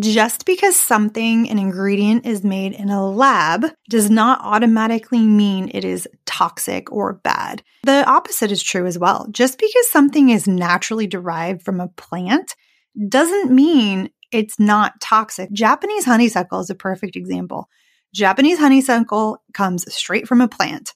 just 0.00 0.44
because 0.44 0.78
something, 0.78 1.48
an 1.48 1.58
ingredient, 1.58 2.26
is 2.26 2.44
made 2.44 2.72
in 2.72 2.90
a 2.90 3.08
lab 3.08 3.66
does 3.88 4.10
not 4.10 4.40
automatically 4.42 5.24
mean 5.24 5.70
it 5.72 5.84
is 5.84 6.08
toxic 6.24 6.90
or 6.92 7.14
bad. 7.14 7.62
The 7.84 8.04
opposite 8.06 8.50
is 8.50 8.62
true 8.62 8.86
as 8.86 8.98
well. 8.98 9.26
Just 9.30 9.58
because 9.58 9.90
something 9.90 10.30
is 10.30 10.46
naturally 10.46 11.06
derived 11.06 11.62
from 11.62 11.80
a 11.80 11.88
plant 11.88 12.54
doesn't 13.08 13.50
mean 13.50 14.10
it's 14.32 14.58
not 14.58 15.00
toxic. 15.00 15.52
Japanese 15.52 16.04
honeysuckle 16.04 16.60
is 16.60 16.70
a 16.70 16.74
perfect 16.74 17.16
example. 17.16 17.68
Japanese 18.14 18.58
honeysuckle 18.58 19.38
comes 19.52 19.92
straight 19.94 20.26
from 20.26 20.40
a 20.40 20.48
plant, 20.48 20.94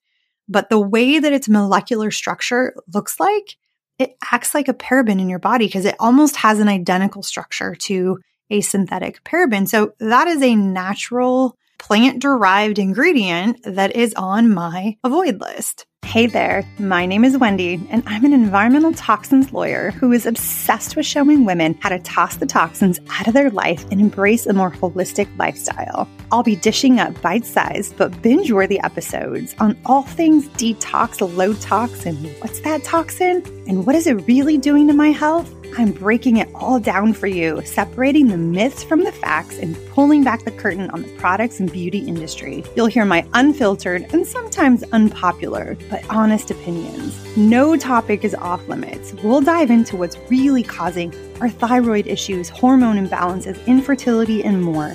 but 0.48 0.68
the 0.68 0.80
way 0.80 1.18
that 1.18 1.32
its 1.32 1.48
molecular 1.48 2.10
structure 2.10 2.74
looks 2.92 3.20
like, 3.20 3.56
it 3.98 4.16
acts 4.32 4.54
like 4.54 4.68
a 4.68 4.74
paraben 4.74 5.20
in 5.20 5.28
your 5.28 5.38
body 5.38 5.66
because 5.66 5.84
it 5.84 5.96
almost 6.00 6.36
has 6.36 6.58
an 6.58 6.68
identical 6.68 7.22
structure 7.22 7.74
to 7.74 8.18
a 8.50 8.60
synthetic 8.60 9.22
paraben. 9.24 9.68
So 9.68 9.94
that 10.00 10.28
is 10.28 10.42
a 10.42 10.54
natural 10.54 11.56
plant 11.78 12.20
derived 12.20 12.78
ingredient 12.78 13.58
that 13.64 13.96
is 13.96 14.12
on 14.14 14.52
my 14.52 14.96
avoid 15.02 15.40
list. 15.40 15.86
Hey 16.04 16.26
there, 16.26 16.64
my 16.78 17.06
name 17.06 17.24
is 17.24 17.38
Wendy, 17.38 17.80
and 17.88 18.02
I'm 18.04 18.24
an 18.24 18.32
environmental 18.32 18.92
toxins 18.94 19.52
lawyer 19.52 19.92
who 19.92 20.10
is 20.10 20.26
obsessed 20.26 20.96
with 20.96 21.06
showing 21.06 21.44
women 21.44 21.78
how 21.80 21.90
to 21.90 22.00
toss 22.00 22.36
the 22.36 22.46
toxins 22.46 22.98
out 23.10 23.28
of 23.28 23.34
their 23.34 23.50
life 23.50 23.84
and 23.92 24.00
embrace 24.00 24.44
a 24.46 24.52
more 24.52 24.72
holistic 24.72 25.28
lifestyle. 25.38 26.08
I'll 26.32 26.42
be 26.42 26.56
dishing 26.56 26.98
up 26.98 27.20
bite 27.22 27.46
sized 27.46 27.96
but 27.96 28.22
binge 28.22 28.50
worthy 28.50 28.80
episodes 28.80 29.54
on 29.60 29.78
all 29.86 30.02
things 30.02 30.48
detox, 30.48 31.20
low 31.36 31.52
tox, 31.54 32.06
and 32.06 32.18
what's 32.40 32.60
that 32.62 32.82
toxin? 32.82 33.44
And 33.68 33.86
what 33.86 33.94
is 33.94 34.08
it 34.08 34.26
really 34.26 34.58
doing 34.58 34.88
to 34.88 34.94
my 34.94 35.10
health? 35.10 35.54
I'm 35.76 35.92
breaking 35.92 36.38
it 36.38 36.48
all 36.54 36.80
down 36.80 37.12
for 37.12 37.26
you, 37.26 37.62
separating 37.64 38.28
the 38.28 38.36
myths 38.36 38.82
from 38.82 39.04
the 39.04 39.12
facts 39.12 39.58
and 39.58 39.76
pulling 39.90 40.24
back 40.24 40.44
the 40.44 40.50
curtain 40.50 40.90
on 40.90 41.02
the 41.02 41.08
products 41.16 41.60
and 41.60 41.70
beauty 41.70 41.98
industry. 41.98 42.64
You'll 42.74 42.86
hear 42.86 43.04
my 43.04 43.26
unfiltered 43.34 44.06
and 44.12 44.26
sometimes 44.26 44.82
unpopular, 44.92 45.76
but 45.88 46.04
honest 46.10 46.50
opinions. 46.50 47.36
No 47.36 47.76
topic 47.76 48.24
is 48.24 48.34
off 48.34 48.66
limits. 48.68 49.14
We'll 49.22 49.40
dive 49.40 49.70
into 49.70 49.96
what's 49.96 50.18
really 50.28 50.62
causing 50.62 51.14
our 51.40 51.48
thyroid 51.48 52.06
issues, 52.06 52.48
hormone 52.48 52.96
imbalances, 52.96 53.64
infertility, 53.66 54.42
and 54.42 54.62
more. 54.62 54.94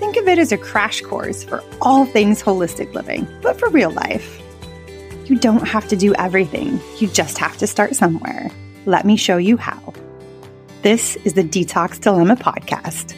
Think 0.00 0.16
of 0.16 0.28
it 0.28 0.38
as 0.38 0.52
a 0.52 0.58
crash 0.58 1.00
course 1.02 1.44
for 1.44 1.62
all 1.80 2.04
things 2.04 2.42
holistic 2.42 2.92
living, 2.94 3.26
but 3.42 3.58
for 3.58 3.68
real 3.70 3.90
life. 3.90 4.42
You 5.26 5.36
don't 5.38 5.66
have 5.66 5.88
to 5.88 5.96
do 5.96 6.14
everything, 6.14 6.80
you 6.98 7.08
just 7.08 7.38
have 7.38 7.56
to 7.58 7.66
start 7.66 7.96
somewhere. 7.96 8.50
Let 8.84 9.04
me 9.04 9.16
show 9.16 9.36
you 9.36 9.56
how. 9.56 9.94
This 10.86 11.16
is 11.24 11.32
the 11.32 11.42
Detox 11.42 12.00
Dilemma 12.00 12.36
Podcast. 12.36 13.16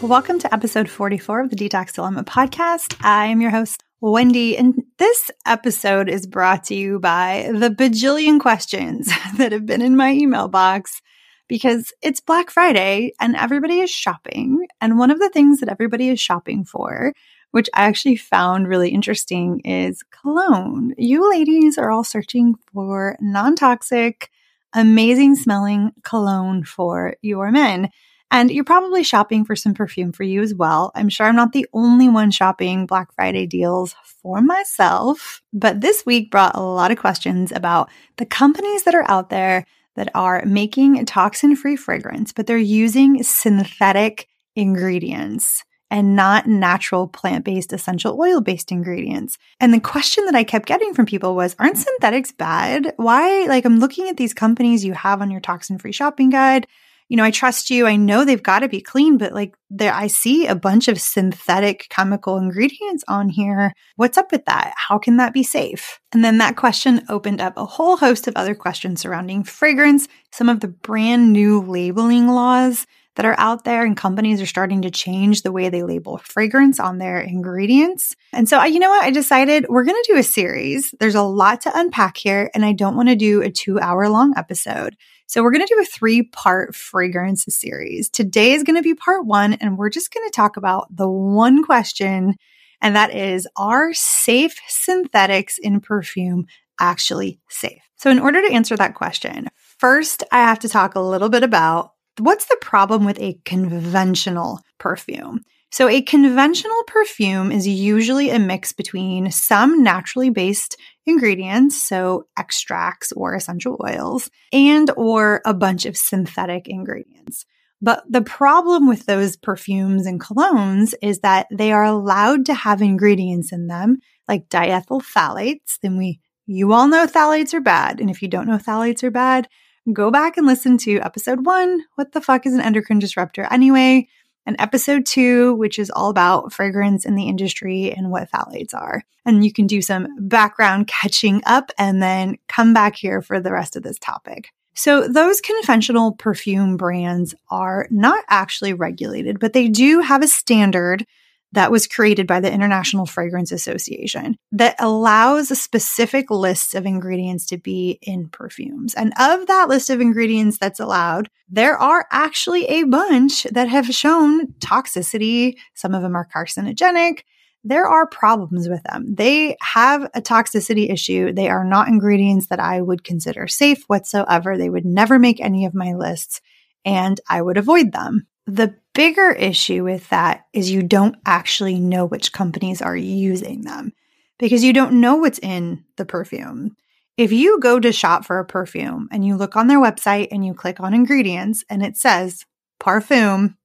Welcome 0.00 0.38
to 0.38 0.54
episode 0.54 0.88
44 0.88 1.42
of 1.42 1.50
the 1.50 1.56
Detox 1.56 1.92
Dilemma 1.92 2.24
Podcast. 2.24 2.96
I 3.04 3.26
am 3.26 3.42
your 3.42 3.50
host, 3.50 3.82
Wendy, 4.00 4.56
and 4.56 4.84
this 4.96 5.30
episode 5.44 6.08
is 6.08 6.26
brought 6.26 6.64
to 6.64 6.74
you 6.74 6.98
by 6.98 7.50
the 7.52 7.68
bajillion 7.68 8.40
questions 8.40 9.10
that 9.36 9.52
have 9.52 9.66
been 9.66 9.82
in 9.82 9.94
my 9.94 10.12
email 10.12 10.48
box 10.48 11.02
because 11.46 11.92
it's 12.00 12.20
Black 12.20 12.48
Friday 12.48 13.12
and 13.20 13.36
everybody 13.36 13.80
is 13.80 13.90
shopping. 13.90 14.66
And 14.80 14.98
one 14.98 15.10
of 15.10 15.18
the 15.18 15.28
things 15.28 15.60
that 15.60 15.68
everybody 15.68 16.08
is 16.08 16.18
shopping 16.18 16.64
for, 16.64 17.12
which 17.50 17.68
I 17.74 17.82
actually 17.82 18.16
found 18.16 18.66
really 18.66 18.88
interesting, 18.88 19.60
is 19.66 20.02
cologne. 20.22 20.94
You 20.96 21.30
ladies 21.30 21.76
are 21.76 21.90
all 21.90 22.02
searching 22.02 22.54
for 22.72 23.18
non 23.20 23.56
toxic, 23.56 24.30
amazing 24.74 25.36
smelling 25.36 25.92
cologne 26.02 26.64
for 26.64 27.16
your 27.22 27.50
men. 27.50 27.90
And 28.30 28.50
you're 28.50 28.64
probably 28.64 29.02
shopping 29.02 29.44
for 29.44 29.54
some 29.54 29.74
perfume 29.74 30.12
for 30.12 30.22
you 30.22 30.40
as 30.40 30.54
well. 30.54 30.90
I'm 30.94 31.10
sure 31.10 31.26
I'm 31.26 31.36
not 31.36 31.52
the 31.52 31.66
only 31.74 32.08
one 32.08 32.30
shopping 32.30 32.86
Black 32.86 33.12
Friday 33.14 33.46
deals 33.46 33.94
for 34.22 34.40
myself, 34.40 35.42
but 35.52 35.82
this 35.82 36.06
week 36.06 36.30
brought 36.30 36.56
a 36.56 36.62
lot 36.62 36.90
of 36.90 36.98
questions 36.98 37.52
about 37.52 37.90
the 38.16 38.24
companies 38.24 38.84
that 38.84 38.94
are 38.94 39.08
out 39.10 39.28
there 39.28 39.66
that 39.96 40.08
are 40.14 40.42
making 40.46 41.04
toxin 41.04 41.54
free 41.56 41.76
fragrance, 41.76 42.32
but 42.32 42.46
they're 42.46 42.56
using 42.56 43.22
synthetic 43.22 44.28
ingredients 44.56 45.64
and 45.92 46.16
not 46.16 46.46
natural 46.46 47.06
plant 47.06 47.44
based 47.44 47.72
essential 47.72 48.18
oil 48.18 48.40
based 48.40 48.72
ingredients. 48.72 49.36
And 49.60 49.74
the 49.74 49.78
question 49.78 50.24
that 50.24 50.34
I 50.34 50.42
kept 50.42 50.66
getting 50.66 50.94
from 50.94 51.04
people 51.04 51.36
was, 51.36 51.54
aren't 51.58 51.76
synthetics 51.76 52.32
bad? 52.32 52.94
Why? 52.96 53.44
Like, 53.44 53.66
I'm 53.66 53.78
looking 53.78 54.08
at 54.08 54.16
these 54.16 54.32
companies 54.32 54.86
you 54.86 54.94
have 54.94 55.20
on 55.20 55.30
your 55.30 55.42
toxin 55.42 55.78
free 55.78 55.92
shopping 55.92 56.30
guide. 56.30 56.66
You 57.10 57.18
know, 57.18 57.24
I 57.24 57.30
trust 57.30 57.68
you. 57.68 57.86
I 57.86 57.96
know 57.96 58.24
they've 58.24 58.42
got 58.42 58.60
to 58.60 58.70
be 58.70 58.80
clean, 58.80 59.18
but 59.18 59.34
like 59.34 59.54
there, 59.68 59.92
I 59.92 60.06
see 60.06 60.46
a 60.46 60.54
bunch 60.54 60.88
of 60.88 60.98
synthetic 60.98 61.86
chemical 61.90 62.38
ingredients 62.38 63.04
on 63.06 63.28
here. 63.28 63.74
What's 63.96 64.16
up 64.16 64.32
with 64.32 64.46
that? 64.46 64.72
How 64.88 64.96
can 64.96 65.18
that 65.18 65.34
be 65.34 65.42
safe? 65.42 66.00
And 66.14 66.24
then 66.24 66.38
that 66.38 66.56
question 66.56 67.02
opened 67.10 67.42
up 67.42 67.58
a 67.58 67.66
whole 67.66 67.98
host 67.98 68.28
of 68.28 68.36
other 68.36 68.54
questions 68.54 69.02
surrounding 69.02 69.44
fragrance, 69.44 70.08
some 70.30 70.48
of 70.48 70.60
the 70.60 70.68
brand 70.68 71.34
new 71.34 71.60
labeling 71.60 72.28
laws 72.28 72.86
that 73.16 73.26
are 73.26 73.38
out 73.38 73.64
there 73.64 73.84
and 73.84 73.96
companies 73.96 74.40
are 74.40 74.46
starting 74.46 74.82
to 74.82 74.90
change 74.90 75.42
the 75.42 75.52
way 75.52 75.68
they 75.68 75.82
label 75.82 76.18
fragrance 76.18 76.80
on 76.80 76.98
their 76.98 77.20
ingredients. 77.20 78.14
And 78.32 78.48
so, 78.48 78.62
you 78.64 78.78
know 78.78 78.88
what? 78.88 79.04
I 79.04 79.10
decided 79.10 79.66
we're 79.68 79.84
going 79.84 80.02
to 80.02 80.12
do 80.12 80.18
a 80.18 80.22
series. 80.22 80.94
There's 80.98 81.14
a 81.14 81.22
lot 81.22 81.62
to 81.62 81.72
unpack 81.74 82.16
here 82.16 82.50
and 82.54 82.64
I 82.64 82.72
don't 82.72 82.96
want 82.96 83.08
to 83.10 83.16
do 83.16 83.42
a 83.42 83.50
two 83.50 83.78
hour 83.80 84.08
long 84.08 84.32
episode. 84.36 84.96
So 85.26 85.42
we're 85.42 85.52
going 85.52 85.66
to 85.66 85.74
do 85.74 85.80
a 85.80 85.84
three 85.84 86.22
part 86.22 86.74
fragrance 86.74 87.44
series. 87.48 88.08
Today 88.08 88.52
is 88.52 88.64
going 88.64 88.76
to 88.76 88.82
be 88.82 88.94
part 88.94 89.26
one 89.26 89.54
and 89.54 89.76
we're 89.76 89.90
just 89.90 90.12
going 90.12 90.26
to 90.26 90.34
talk 90.34 90.56
about 90.56 90.94
the 90.94 91.08
one 91.08 91.64
question 91.64 92.34
and 92.82 92.96
that 92.96 93.14
is, 93.14 93.46
are 93.56 93.94
safe 93.94 94.60
synthetics 94.66 95.56
in 95.56 95.80
perfume 95.80 96.46
actually 96.80 97.40
safe? 97.48 97.80
So 97.96 98.10
in 98.10 98.18
order 98.18 98.42
to 98.42 98.52
answer 98.52 98.76
that 98.76 98.96
question, 98.96 99.48
first 99.78 100.24
I 100.32 100.40
have 100.40 100.58
to 100.60 100.68
talk 100.68 100.96
a 100.96 101.00
little 101.00 101.28
bit 101.28 101.44
about 101.44 101.91
What's 102.18 102.46
the 102.46 102.58
problem 102.60 103.04
with 103.04 103.18
a 103.20 103.38
conventional 103.44 104.60
perfume? 104.78 105.44
So, 105.70 105.88
a 105.88 106.02
conventional 106.02 106.82
perfume 106.86 107.50
is 107.50 107.66
usually 107.66 108.28
a 108.28 108.38
mix 108.38 108.72
between 108.72 109.30
some 109.30 109.82
naturally 109.82 110.28
based 110.28 110.76
ingredients, 111.06 111.82
so 111.82 112.26
extracts 112.38 113.10
or 113.12 113.34
essential 113.34 113.80
oils, 113.82 114.28
and 114.52 114.90
or 114.98 115.40
a 115.46 115.54
bunch 115.54 115.86
of 115.86 115.96
synthetic 115.96 116.68
ingredients. 116.68 117.46
But 117.80 118.04
the 118.08 118.22
problem 118.22 118.86
with 118.86 119.06
those 119.06 119.36
perfumes 119.36 120.04
and 120.06 120.20
colognes 120.20 120.94
is 121.02 121.20
that 121.20 121.46
they 121.50 121.72
are 121.72 121.84
allowed 121.84 122.44
to 122.46 122.54
have 122.54 122.82
ingredients 122.82 123.50
in 123.52 123.66
them 123.66 123.98
like 124.28 124.48
diethyl 124.48 125.02
phthalates. 125.02 125.78
Then 125.82 125.96
we, 125.96 126.20
you 126.46 126.72
all 126.74 126.86
know 126.86 127.06
phthalates 127.06 127.54
are 127.54 127.60
bad. 127.60 127.98
And 127.98 128.08
if 128.08 128.22
you 128.22 128.28
don't 128.28 128.46
know 128.46 128.58
phthalates 128.58 129.02
are 129.02 129.10
bad, 129.10 129.48
go 129.92 130.10
back 130.10 130.36
and 130.36 130.46
listen 130.46 130.78
to 130.78 131.00
episode 131.00 131.46
one, 131.46 131.84
What 131.96 132.12
the 132.12 132.20
fuck 132.20 132.46
is 132.46 132.54
an 132.54 132.60
endocrine 132.60 132.98
disruptor 132.98 133.46
anyway? 133.50 134.08
And 134.44 134.56
episode 134.58 135.06
two, 135.06 135.54
which 135.54 135.78
is 135.78 135.90
all 135.90 136.10
about 136.10 136.52
fragrance 136.52 137.04
in 137.04 137.14
the 137.14 137.28
industry 137.28 137.92
and 137.92 138.10
what 138.10 138.30
phthalates 138.30 138.74
are. 138.74 139.04
And 139.24 139.44
you 139.44 139.52
can 139.52 139.66
do 139.68 139.80
some 139.80 140.08
background 140.18 140.86
catching 140.88 141.42
up 141.46 141.70
and 141.78 142.02
then 142.02 142.38
come 142.48 142.74
back 142.74 142.96
here 142.96 143.22
for 143.22 143.40
the 143.40 143.52
rest 143.52 143.76
of 143.76 143.82
this 143.82 143.98
topic. 143.98 144.48
So 144.74 145.06
those 145.06 145.40
conventional 145.40 146.12
perfume 146.12 146.76
brands 146.76 147.34
are 147.50 147.86
not 147.90 148.24
actually 148.28 148.72
regulated, 148.72 149.38
but 149.38 149.52
they 149.52 149.68
do 149.68 150.00
have 150.00 150.22
a 150.22 150.28
standard 150.28 151.06
that 151.52 151.70
was 151.70 151.86
created 151.86 152.26
by 152.26 152.40
the 152.40 152.52
International 152.52 153.06
Fragrance 153.06 153.52
Association 153.52 154.36
that 154.52 154.76
allows 154.78 155.50
a 155.50 155.56
specific 155.56 156.30
list 156.30 156.74
of 156.74 156.86
ingredients 156.86 157.46
to 157.46 157.58
be 157.58 157.98
in 158.02 158.28
perfumes. 158.28 158.94
And 158.94 159.12
of 159.18 159.46
that 159.46 159.68
list 159.68 159.90
of 159.90 160.00
ingredients 160.00 160.58
that's 160.58 160.80
allowed, 160.80 161.28
there 161.48 161.76
are 161.76 162.06
actually 162.10 162.66
a 162.66 162.84
bunch 162.84 163.44
that 163.44 163.68
have 163.68 163.86
shown 163.86 164.48
toxicity. 164.60 165.56
Some 165.74 165.94
of 165.94 166.02
them 166.02 166.16
are 166.16 166.28
carcinogenic. 166.34 167.20
There 167.64 167.86
are 167.86 168.08
problems 168.08 168.68
with 168.68 168.82
them. 168.82 169.14
They 169.14 169.56
have 169.60 170.10
a 170.14 170.20
toxicity 170.20 170.90
issue. 170.90 171.32
They 171.32 171.48
are 171.48 171.64
not 171.64 171.86
ingredients 171.86 172.48
that 172.48 172.58
I 172.58 172.80
would 172.80 173.04
consider 173.04 173.46
safe 173.46 173.84
whatsoever. 173.86 174.56
They 174.56 174.70
would 174.70 174.84
never 174.84 175.18
make 175.18 175.40
any 175.40 175.64
of 175.64 175.74
my 175.74 175.92
lists 175.92 176.40
and 176.84 177.20
I 177.28 177.40
would 177.42 177.56
avoid 177.56 177.92
them. 177.92 178.26
The 178.46 178.74
bigger 178.94 179.30
issue 179.30 179.84
with 179.84 180.08
that 180.10 180.46
is 180.52 180.70
you 180.70 180.82
don't 180.82 181.16
actually 181.24 181.78
know 181.78 182.04
which 182.04 182.32
companies 182.32 182.82
are 182.82 182.96
using 182.96 183.62
them 183.62 183.92
because 184.38 184.64
you 184.64 184.72
don't 184.72 185.00
know 185.00 185.16
what's 185.16 185.38
in 185.38 185.84
the 185.96 186.04
perfume. 186.04 186.76
If 187.16 187.32
you 187.32 187.60
go 187.60 187.78
to 187.78 187.92
shop 187.92 188.24
for 188.24 188.38
a 188.38 188.44
perfume 188.44 189.08
and 189.12 189.24
you 189.24 189.36
look 189.36 189.56
on 189.56 189.66
their 189.66 189.80
website 189.80 190.28
and 190.30 190.44
you 190.44 190.54
click 190.54 190.80
on 190.80 190.94
ingredients 190.94 191.64
and 191.68 191.82
it 191.82 191.96
says 191.96 192.44
parfum 192.80 193.56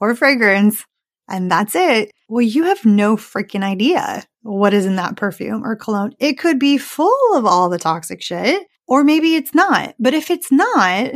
or 0.00 0.14
fragrance 0.14 0.84
and 1.28 1.50
that's 1.50 1.74
it, 1.74 2.10
well, 2.28 2.42
you 2.42 2.64
have 2.64 2.84
no 2.84 3.16
freaking 3.16 3.62
idea 3.62 4.24
what 4.42 4.74
is 4.74 4.86
in 4.86 4.96
that 4.96 5.16
perfume 5.16 5.64
or 5.64 5.76
cologne. 5.76 6.14
It 6.18 6.38
could 6.38 6.58
be 6.58 6.78
full 6.78 7.34
of 7.34 7.46
all 7.46 7.68
the 7.68 7.78
toxic 7.78 8.22
shit, 8.22 8.66
or 8.86 9.04
maybe 9.04 9.34
it's 9.34 9.54
not. 9.54 9.94
But 9.98 10.14
if 10.14 10.30
it's 10.30 10.50
not, 10.52 11.12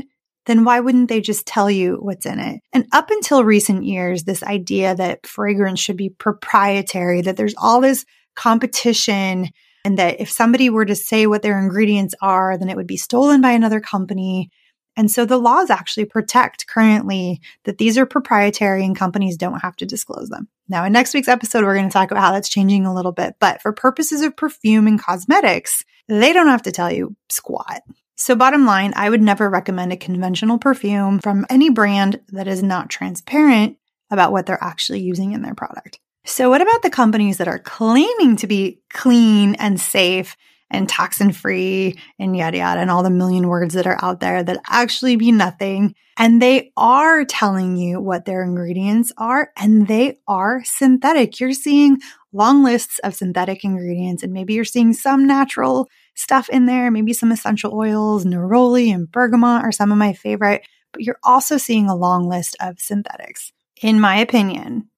then 0.49 0.65
why 0.65 0.81
wouldn't 0.81 1.09
they 1.09 1.21
just 1.21 1.47
tell 1.47 1.71
you 1.71 1.99
what's 2.00 2.27
in 2.27 2.41
it? 2.41 2.62
And 2.73 2.87
up 2.93 3.11
until 3.11 3.45
recent 3.45 3.85
years, 3.85 4.25
this 4.25 4.43
idea 4.43 4.95
that 4.95 5.27
fragrance 5.27 5.79
should 5.79 5.97
be 5.97 6.09
proprietary, 6.09 7.21
that 7.21 7.37
there's 7.37 7.55
all 7.56 7.81
this 7.81 8.06
competition, 8.35 9.50
and 9.85 9.99
that 9.99 10.21
if 10.21 10.31
somebody 10.31 10.71
were 10.71 10.87
to 10.87 10.97
say 10.97 11.27
what 11.27 11.43
their 11.43 11.61
ingredients 11.61 12.15
are, 12.21 12.56
then 12.56 12.69
it 12.69 12.77
would 12.77 12.87
be 12.87 12.97
stolen 12.97 13.41
by 13.41 13.53
another 13.53 13.81
company. 13.81 14.50
And 14.97 15.11
so 15.11 15.25
the 15.25 15.39
laws 15.39 15.71
actually 15.71 16.06
protect 16.06 16.67
currently 16.67 17.41
that 17.65 17.79
these 17.79 17.97
are 17.99 18.06
proprietary 18.06 18.85
and 18.85 18.97
companies 18.97 19.37
don't 19.37 19.61
have 19.61 19.77
to 19.77 19.87
disclose 19.87 20.29
them. 20.29 20.49
Now, 20.69 20.85
in 20.85 20.93
next 20.93 21.15
week's 21.15 21.29
episode, 21.29 21.65
we're 21.65 21.77
going 21.77 21.89
to 21.89 21.93
talk 21.93 22.11
about 22.11 22.25
how 22.25 22.33
that's 22.33 22.49
changing 22.49 22.87
a 22.87 22.94
little 22.94 23.12
bit. 23.12 23.35
But 23.39 23.62
for 23.62 23.73
purposes 23.73 24.23
of 24.23 24.37
perfume 24.37 24.87
and 24.87 25.01
cosmetics, 25.01 25.85
they 26.09 26.33
don't 26.33 26.49
have 26.49 26.62
to 26.62 26.73
tell 26.73 26.93
you 26.93 27.15
squat. 27.29 27.83
So, 28.20 28.35
bottom 28.35 28.67
line, 28.67 28.93
I 28.97 29.11
would 29.11 29.23
never 29.23 29.49
recommend 29.49 29.93
a 29.93 29.97
conventional 29.97 30.59
perfume 30.59 31.20
from 31.20 31.47
any 31.49 31.70
brand 31.70 32.20
that 32.31 32.49
is 32.49 32.65
not 32.65 32.91
transparent 32.91 33.76
about 34.11 34.32
what 34.32 34.44
they're 34.44 34.62
actually 34.62 35.03
using 35.03 35.32
in 35.32 35.43
their 35.43 35.55
product. 35.55 36.00
So, 36.25 36.50
what 36.50 36.61
about 36.61 36.82
the 36.82 36.91
companies 36.91 37.37
that 37.37 37.47
are 37.47 37.61
claiming 37.61 38.35
to 38.38 38.49
be 38.49 38.81
clean 38.93 39.55
and 39.55 39.81
safe 39.81 40.37
and 40.69 40.88
toxin 40.88 41.31
free 41.31 41.97
and 42.19 42.37
yada 42.37 42.59
yada 42.59 42.81
and 42.81 42.91
all 42.91 43.05
the 43.05 43.09
million 43.09 43.47
words 43.47 43.75
that 43.75 43.87
are 43.87 43.99
out 44.03 44.19
there 44.19 44.43
that 44.43 44.62
actually 44.69 45.15
be 45.15 45.31
nothing? 45.31 45.94
And 46.17 46.43
they 46.43 46.73
are 46.76 47.25
telling 47.25 47.76
you 47.76 48.00
what 48.00 48.25
their 48.25 48.43
ingredients 48.43 49.12
are 49.17 49.53
and 49.56 49.87
they 49.87 50.19
are 50.26 50.62
synthetic. 50.65 51.38
You're 51.38 51.53
seeing 51.53 51.99
long 52.32 52.65
lists 52.65 52.99
of 53.05 53.15
synthetic 53.15 53.62
ingredients 53.62 54.25
and 54.25 54.32
maybe 54.32 54.55
you're 54.55 54.65
seeing 54.65 54.93
some 54.93 55.25
natural 55.25 55.88
stuff 56.19 56.49
in 56.49 56.67
there, 56.67 56.91
maybe 56.91 57.12
some 57.12 57.32
essential 57.32 57.75
oils, 57.75 58.25
neroli 58.25 58.93
and 58.93 59.11
bergamot 59.11 59.62
are 59.62 59.73
some 59.73 59.93
of 59.93 59.99
my 59.99 60.12
favorite, 60.12 60.67
but 60.93 61.03
you're 61.03 61.20
also 61.23 61.56
seeing 61.56 61.88
a 61.88 61.97
long 61.97 62.29
list 62.29 62.56
of 62.61 62.81
synthetics. 62.81 63.53
In 63.82 64.00
my 64.00 64.19
opinion, 64.19 64.88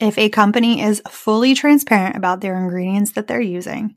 if 0.00 0.16
a 0.18 0.30
company 0.30 0.80
is 0.80 1.02
fully 1.08 1.54
transparent 1.54 2.16
about 2.16 2.40
their 2.40 2.56
ingredients 2.56 3.12
that 3.12 3.26
they're 3.26 3.40
using, 3.40 3.96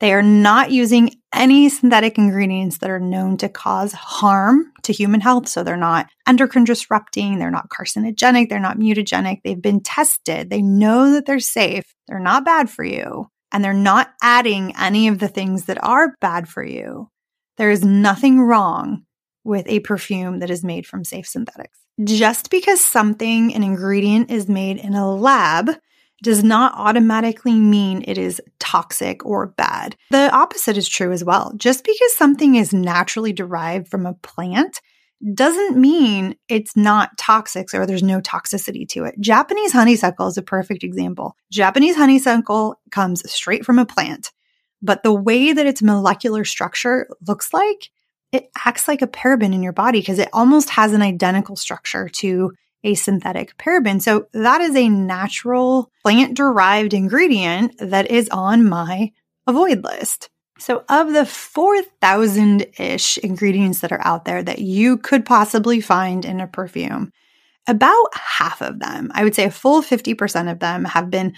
they 0.00 0.12
are 0.12 0.22
not 0.22 0.70
using 0.70 1.14
any 1.32 1.68
synthetic 1.68 2.18
ingredients 2.18 2.78
that 2.78 2.90
are 2.90 3.00
known 3.00 3.36
to 3.38 3.48
cause 3.48 3.92
harm 3.92 4.72
to 4.82 4.92
human 4.92 5.20
health. 5.20 5.48
So 5.48 5.62
they're 5.62 5.76
not 5.76 6.08
endocrine 6.26 6.64
disrupting, 6.64 7.38
they're 7.38 7.50
not 7.50 7.68
carcinogenic, 7.68 8.48
they're 8.48 8.60
not 8.60 8.78
mutagenic. 8.78 9.40
They've 9.42 9.60
been 9.60 9.80
tested. 9.80 10.50
They 10.50 10.62
know 10.62 11.12
that 11.12 11.26
they're 11.26 11.40
safe. 11.40 11.94
They're 12.06 12.20
not 12.20 12.44
bad 12.44 12.70
for 12.70 12.84
you 12.84 13.28
and 13.52 13.64
they're 13.64 13.72
not 13.72 14.12
adding 14.22 14.74
any 14.76 15.08
of 15.08 15.18
the 15.18 15.28
things 15.28 15.64
that 15.64 15.82
are 15.82 16.14
bad 16.20 16.48
for 16.48 16.62
you, 16.62 17.10
there 17.56 17.70
is 17.70 17.84
nothing 17.84 18.40
wrong 18.40 19.04
with 19.44 19.66
a 19.68 19.80
perfume 19.80 20.40
that 20.40 20.50
is 20.50 20.62
made 20.62 20.86
from 20.86 21.04
safe 21.04 21.26
synthetics. 21.26 21.78
Just 22.04 22.50
because 22.50 22.80
something, 22.80 23.54
an 23.54 23.62
ingredient, 23.62 24.30
is 24.30 24.48
made 24.48 24.76
in 24.76 24.94
a 24.94 25.10
lab 25.10 25.70
does 26.22 26.42
not 26.42 26.72
automatically 26.74 27.54
mean 27.54 28.04
it 28.06 28.18
is 28.18 28.42
toxic 28.58 29.24
or 29.24 29.46
bad. 29.46 29.96
The 30.10 30.30
opposite 30.32 30.76
is 30.76 30.88
true 30.88 31.12
as 31.12 31.24
well. 31.24 31.52
Just 31.56 31.84
because 31.84 32.16
something 32.16 32.56
is 32.56 32.72
naturally 32.72 33.32
derived 33.32 33.88
from 33.88 34.04
a 34.04 34.14
plant 34.14 34.80
doesn't 35.34 35.76
mean 35.76 36.36
it's 36.48 36.76
not 36.76 37.16
toxic 37.18 37.72
or 37.74 37.86
there's 37.86 38.02
no 38.02 38.20
toxicity 38.20 38.88
to 38.88 39.04
it. 39.04 39.14
Japanese 39.20 39.72
honeysuckle 39.72 40.28
is 40.28 40.38
a 40.38 40.42
perfect 40.42 40.84
example. 40.84 41.36
Japanese 41.50 41.96
honeysuckle 41.96 42.80
comes 42.90 43.28
straight 43.30 43.64
from 43.64 43.78
a 43.78 43.86
plant, 43.86 44.32
but 44.80 45.02
the 45.02 45.12
way 45.12 45.52
that 45.52 45.66
its 45.66 45.82
molecular 45.82 46.44
structure 46.44 47.08
looks 47.26 47.52
like, 47.52 47.90
it 48.30 48.50
acts 48.64 48.86
like 48.86 49.02
a 49.02 49.06
paraben 49.06 49.54
in 49.54 49.62
your 49.62 49.72
body 49.72 50.00
because 50.00 50.18
it 50.18 50.28
almost 50.32 50.70
has 50.70 50.92
an 50.92 51.02
identical 51.02 51.56
structure 51.56 52.08
to 52.08 52.52
a 52.84 52.94
synthetic 52.94 53.56
paraben. 53.56 54.00
So 54.00 54.26
that 54.32 54.60
is 54.60 54.76
a 54.76 54.88
natural 54.88 55.90
plant 56.02 56.36
derived 56.36 56.94
ingredient 56.94 57.74
that 57.78 58.10
is 58.10 58.28
on 58.28 58.68
my 58.68 59.12
avoid 59.46 59.82
list. 59.82 60.30
So, 60.58 60.84
of 60.88 61.12
the 61.12 61.24
4,000 61.24 62.66
ish 62.78 63.18
ingredients 63.18 63.80
that 63.80 63.92
are 63.92 64.04
out 64.04 64.24
there 64.24 64.42
that 64.42 64.58
you 64.58 64.98
could 64.98 65.24
possibly 65.24 65.80
find 65.80 66.24
in 66.24 66.40
a 66.40 66.48
perfume, 66.48 67.12
about 67.68 68.14
half 68.14 68.60
of 68.60 68.80
them, 68.80 69.10
I 69.14 69.22
would 69.22 69.34
say 69.34 69.44
a 69.44 69.50
full 69.50 69.82
50% 69.82 70.50
of 70.50 70.58
them, 70.58 70.84
have 70.84 71.10
been 71.10 71.34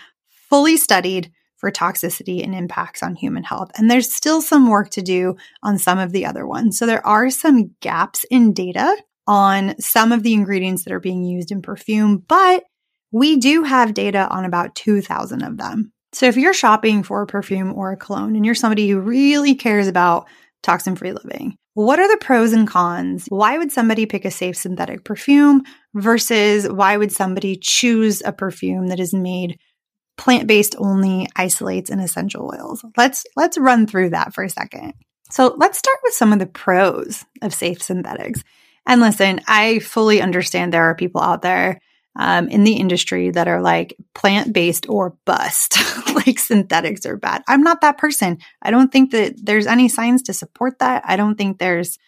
fully 0.49 0.77
studied 0.77 1.31
for 1.59 1.71
toxicity 1.71 2.43
and 2.43 2.55
impacts 2.55 3.03
on 3.03 3.15
human 3.15 3.43
health. 3.43 3.71
And 3.77 3.91
there's 3.91 4.13
still 4.13 4.41
some 4.41 4.71
work 4.71 4.89
to 4.91 5.03
do 5.03 5.37
on 5.63 5.77
some 5.77 5.99
of 5.99 6.13
the 6.13 6.25
other 6.25 6.47
ones. 6.47 6.79
So, 6.79 6.87
there 6.87 7.07
are 7.07 7.29
some 7.29 7.75
gaps 7.81 8.25
in 8.31 8.55
data 8.55 8.97
on 9.27 9.79
some 9.79 10.13
of 10.13 10.23
the 10.23 10.33
ingredients 10.33 10.85
that 10.85 10.95
are 10.95 11.01
being 11.01 11.25
used 11.25 11.53
in 11.53 11.61
perfume, 11.61 12.25
but 12.27 12.65
we 13.13 13.37
do 13.37 13.65
have 13.65 13.93
data 13.93 14.29
on 14.31 14.45
about 14.45 14.75
2,000 14.77 15.43
of 15.43 15.59
them. 15.59 15.93
So 16.13 16.27
if 16.27 16.37
you're 16.37 16.55
shopping 16.55 17.03
for 17.03 17.23
a 17.23 17.27
perfume 17.27 17.73
or 17.75 17.93
a 17.93 17.97
cologne 17.97 18.37
and 18.37 18.45
you're 18.45 18.55
somebody 18.55 18.89
who 18.89 19.01
really 19.01 19.55
cares 19.55 19.87
about 19.87 20.29
toxin 20.63 20.97
free 20.97 21.13
living, 21.13 21.57
what 21.75 22.01
are 22.01 22.09
the 22.09 22.23
pros 22.23 22.53
and 22.53 22.67
cons? 22.67 23.27
Why 23.29 23.57
would 23.57 23.71
somebody 23.71 24.07
pick 24.07 24.25
a 24.25 24.31
safe 24.31 24.57
synthetic 24.57 25.05
perfume 25.05 25.63
versus 25.95 26.69
why 26.69 26.97
would 26.97 27.13
somebody 27.13 27.57
choose 27.57 28.23
a 28.25 28.33
perfume 28.33 28.89
that 28.89 29.01
is 29.01 29.15
made 29.15 29.59
plant-based 30.19 30.75
only 30.79 31.29
isolates 31.37 31.89
and 31.89 32.01
essential 32.01 32.53
oils? 32.53 32.85
Let's 32.97 33.25
let's 33.37 33.57
run 33.57 33.87
through 33.87 34.11
that 34.11 34.35
for 34.35 34.43
a 34.43 34.51
second. 34.51 34.95
So 35.31 35.55
let's 35.59 35.79
start 35.79 35.99
with 36.03 36.15
some 36.15 36.33
of 36.33 36.41
the 36.41 36.47
pros 36.47 37.25
of 37.41 37.55
safe 37.55 37.81
synthetics. 37.81 38.43
And 38.87 39.01
listen, 39.01 39.41
I 39.47 39.79
fully 39.79 40.21
understand 40.21 40.73
there 40.73 40.85
are 40.85 40.97
people 40.97 41.21
out 41.21 41.43
there 41.43 41.81
um, 42.21 42.49
in 42.49 42.65
the 42.65 42.75
industry 42.75 43.31
that 43.31 43.49
are 43.49 43.63
like 43.63 43.97
plant 44.15 44.53
based 44.53 44.87
or 44.91 45.17
bust, 45.25 45.79
like 46.15 46.39
synthetics 46.39 47.07
are 47.07 47.17
bad. 47.17 47.43
I'm 47.49 47.63
not 47.63 47.81
that 47.81 47.97
person. 47.97 48.37
I 48.61 48.71
don't 48.71 48.93
think 48.93 49.13
that 49.13 49.35
there's 49.43 49.67
any 49.67 49.89
science 49.89 50.21
to 50.25 50.35
support 50.35 50.81
that. 50.81 51.03
I 51.07 51.17
don't 51.17 51.37
think 51.37 51.59
there's, 51.59 51.99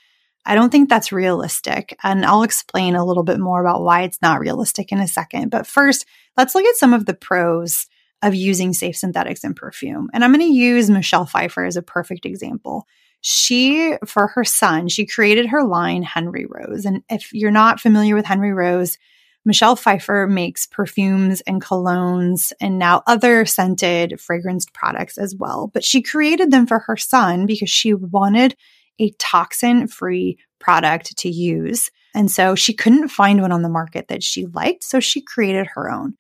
I 0.44 0.54
don't 0.54 0.68
think 0.68 0.90
that's 0.90 1.12
realistic. 1.12 1.96
And 2.02 2.26
I'll 2.26 2.42
explain 2.42 2.94
a 2.94 3.06
little 3.06 3.22
bit 3.22 3.40
more 3.40 3.62
about 3.62 3.84
why 3.84 4.02
it's 4.02 4.20
not 4.20 4.38
realistic 4.38 4.92
in 4.92 5.00
a 5.00 5.08
second. 5.08 5.50
But 5.50 5.66
first, 5.66 6.04
let's 6.36 6.54
look 6.54 6.66
at 6.66 6.76
some 6.76 6.92
of 6.92 7.06
the 7.06 7.14
pros 7.14 7.86
of 8.20 8.34
using 8.34 8.74
safe 8.74 8.98
synthetics 8.98 9.44
in 9.44 9.54
perfume. 9.54 10.10
And 10.12 10.22
I'm 10.22 10.32
going 10.32 10.46
to 10.46 10.54
use 10.54 10.90
Michelle 10.90 11.24
Pfeiffer 11.24 11.64
as 11.64 11.76
a 11.76 11.82
perfect 11.82 12.26
example 12.26 12.86
she, 13.24 13.94
for 14.04 14.26
her 14.26 14.42
son, 14.42 14.88
she 14.88 15.06
created 15.06 15.46
her 15.46 15.62
line 15.62 16.02
Henry 16.02 16.44
Rose. 16.44 16.84
And 16.84 17.04
if 17.08 17.32
you're 17.32 17.52
not 17.52 17.80
familiar 17.80 18.16
with 18.16 18.26
Henry 18.26 18.52
Rose, 18.52 18.98
Michelle 19.44 19.74
Pfeiffer 19.74 20.28
makes 20.28 20.66
perfumes 20.66 21.40
and 21.42 21.60
colognes 21.60 22.52
and 22.60 22.78
now 22.78 23.02
other 23.06 23.44
scented 23.44 24.12
fragranced 24.12 24.72
products 24.72 25.18
as 25.18 25.34
well. 25.34 25.70
But 25.74 25.84
she 25.84 26.00
created 26.00 26.50
them 26.50 26.66
for 26.66 26.78
her 26.80 26.96
son 26.96 27.46
because 27.46 27.70
she 27.70 27.92
wanted 27.92 28.56
a 29.00 29.10
toxin 29.18 29.88
free 29.88 30.38
product 30.60 31.16
to 31.18 31.28
use. 31.28 31.90
And 32.14 32.30
so 32.30 32.54
she 32.54 32.72
couldn't 32.72 33.08
find 33.08 33.40
one 33.40 33.52
on 33.52 33.62
the 33.62 33.68
market 33.68 34.08
that 34.08 34.22
she 34.22 34.46
liked. 34.46 34.84
So 34.84 35.00
she 35.00 35.20
created 35.20 35.66
her 35.74 35.90
own. 35.90 36.14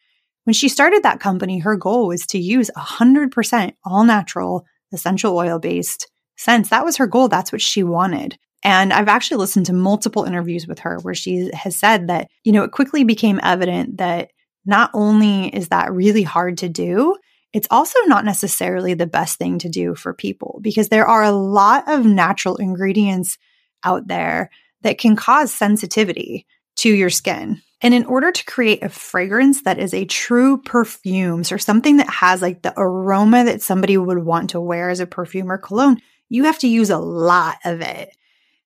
When 0.44 0.54
she 0.54 0.68
started 0.68 1.04
that 1.04 1.20
company, 1.20 1.60
her 1.60 1.76
goal 1.76 2.08
was 2.08 2.26
to 2.26 2.38
use 2.38 2.70
100% 2.76 3.74
all 3.84 4.04
natural, 4.04 4.66
essential 4.92 5.36
oil 5.36 5.60
based 5.60 6.10
scents. 6.36 6.70
That 6.70 6.84
was 6.84 6.96
her 6.96 7.06
goal. 7.06 7.28
That's 7.28 7.52
what 7.52 7.60
she 7.60 7.84
wanted. 7.84 8.36
And 8.62 8.92
I've 8.92 9.08
actually 9.08 9.38
listened 9.38 9.66
to 9.66 9.72
multiple 9.72 10.24
interviews 10.24 10.66
with 10.66 10.78
her 10.80 10.98
where 11.02 11.14
she 11.14 11.50
has 11.54 11.76
said 11.76 12.08
that, 12.08 12.28
you 12.44 12.52
know, 12.52 12.62
it 12.62 12.70
quickly 12.70 13.04
became 13.04 13.40
evident 13.42 13.98
that 13.98 14.30
not 14.64 14.90
only 14.94 15.48
is 15.48 15.68
that 15.68 15.92
really 15.92 16.22
hard 16.22 16.58
to 16.58 16.68
do, 16.68 17.16
it's 17.52 17.68
also 17.70 17.98
not 18.06 18.24
necessarily 18.24 18.94
the 18.94 19.06
best 19.06 19.38
thing 19.38 19.58
to 19.58 19.68
do 19.68 19.94
for 19.94 20.14
people 20.14 20.60
because 20.62 20.88
there 20.88 21.06
are 21.06 21.22
a 21.22 21.32
lot 21.32 21.84
of 21.88 22.06
natural 22.06 22.56
ingredients 22.56 23.36
out 23.84 24.06
there 24.06 24.50
that 24.82 24.98
can 24.98 25.16
cause 25.16 25.52
sensitivity 25.52 26.46
to 26.76 26.88
your 26.88 27.10
skin. 27.10 27.60
And 27.82 27.92
in 27.92 28.06
order 28.06 28.30
to 28.30 28.44
create 28.44 28.82
a 28.82 28.88
fragrance 28.88 29.62
that 29.62 29.78
is 29.78 29.92
a 29.92 30.04
true 30.04 30.58
perfume, 30.62 31.42
or 31.50 31.58
something 31.58 31.96
that 31.96 32.08
has 32.08 32.40
like 32.40 32.62
the 32.62 32.72
aroma 32.76 33.44
that 33.44 33.60
somebody 33.60 33.98
would 33.98 34.24
want 34.24 34.50
to 34.50 34.60
wear 34.60 34.88
as 34.88 35.00
a 35.00 35.06
perfume 35.06 35.50
or 35.50 35.58
cologne, 35.58 36.00
you 36.28 36.44
have 36.44 36.60
to 36.60 36.68
use 36.68 36.90
a 36.90 36.98
lot 36.98 37.56
of 37.64 37.80
it. 37.80 38.16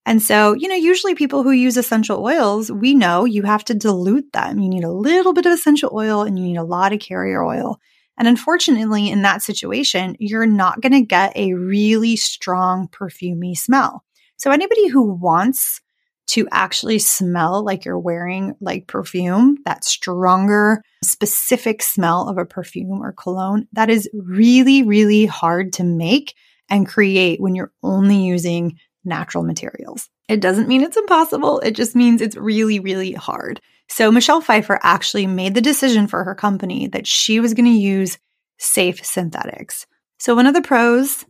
And 0.07 0.23
so, 0.23 0.55
you 0.55 0.69
know, 0.69 0.77
usually 0.77 1.17
people 1.17 1.43
who 1.43 1.51
use 1.51 1.77
essential 1.77 2.25
oils, 2.25 2.71
we 2.71 2.95
know 2.95 3.25
you 3.25 3.43
have 3.43 3.65
to 3.65 3.75
dilute 3.75 4.33
them. 4.33 4.61
You 4.61 4.69
need 4.69 4.85
a 4.85 4.93
little 4.93 5.33
bit 5.33 5.47
of 5.47 5.53
essential 5.53 5.91
oil 5.93 6.23
and 6.23 6.39
you 6.39 6.45
need 6.45 6.57
a 6.57 6.63
lot 6.63 6.93
of 6.93 7.01
carrier 7.01 7.45
oil. 7.45 7.81
And 8.17 8.29
unfortunately, 8.29 9.11
in 9.11 9.23
that 9.23 9.43
situation, 9.43 10.15
you're 10.21 10.47
not 10.47 10.81
going 10.81 10.93
to 10.93 11.03
get 11.03 11.37
a 11.37 11.55
really 11.55 12.15
strong 12.15 12.89
perfumy 12.89 13.57
smell. 13.57 14.05
So 14.37 14.53
anybody 14.53 14.87
who 14.87 15.13
wants 15.13 15.81
to 16.29 16.47
actually 16.53 17.01
smell 17.01 17.65
like 17.65 17.85
you're 17.85 17.99
wearing 17.99 18.55
like 18.61 18.87
perfume, 18.87 19.57
that 19.65 19.85
stronger, 19.85 20.83
specific 21.03 21.83
smell 21.83 22.29
of 22.29 22.39
a 22.39 22.47
perfume 22.47 23.01
or 23.03 23.13
cologne, 23.13 23.67
that 23.73 23.91
is 23.91 24.09
really, 24.15 24.85
really 24.85 25.27
hard 25.27 25.73
to 25.75 25.85
make 25.85 26.35
and 26.69 26.87
create 26.87 27.41
when 27.41 27.55
you're 27.55 27.73
only 27.83 28.17
using 28.17 28.77
natural 29.07 29.45
materials. 29.45 30.09
It 30.29 30.41
doesn't 30.41 30.69
mean 30.69 30.83
it's 30.83 30.97
impossible. 30.97 31.61
It 31.61 31.73
just 31.73 31.95
means 31.95 32.21
it's 32.21 32.37
really, 32.37 32.81
really 32.81 33.13
hard. 33.13 33.61
So 33.89 34.11
Michelle 34.11 34.41
Pfeiffer 34.41 34.81
actually 34.83 35.27
made 35.27 35.55
the 35.55 35.61
decision 35.61 36.07
for 36.07 36.25
her 36.25 36.35
company 36.35 36.89
that 36.89 37.07
she 37.07 37.41
was 37.41 37.55
going 37.55 37.67
to 37.67 37.71
use 37.71 38.19
safe 38.59 39.05
synthetics. 39.05 39.87
So 40.19 40.35
one 40.35 40.47
of 40.47 40.55
the 40.55 40.63
pros, 40.63 41.25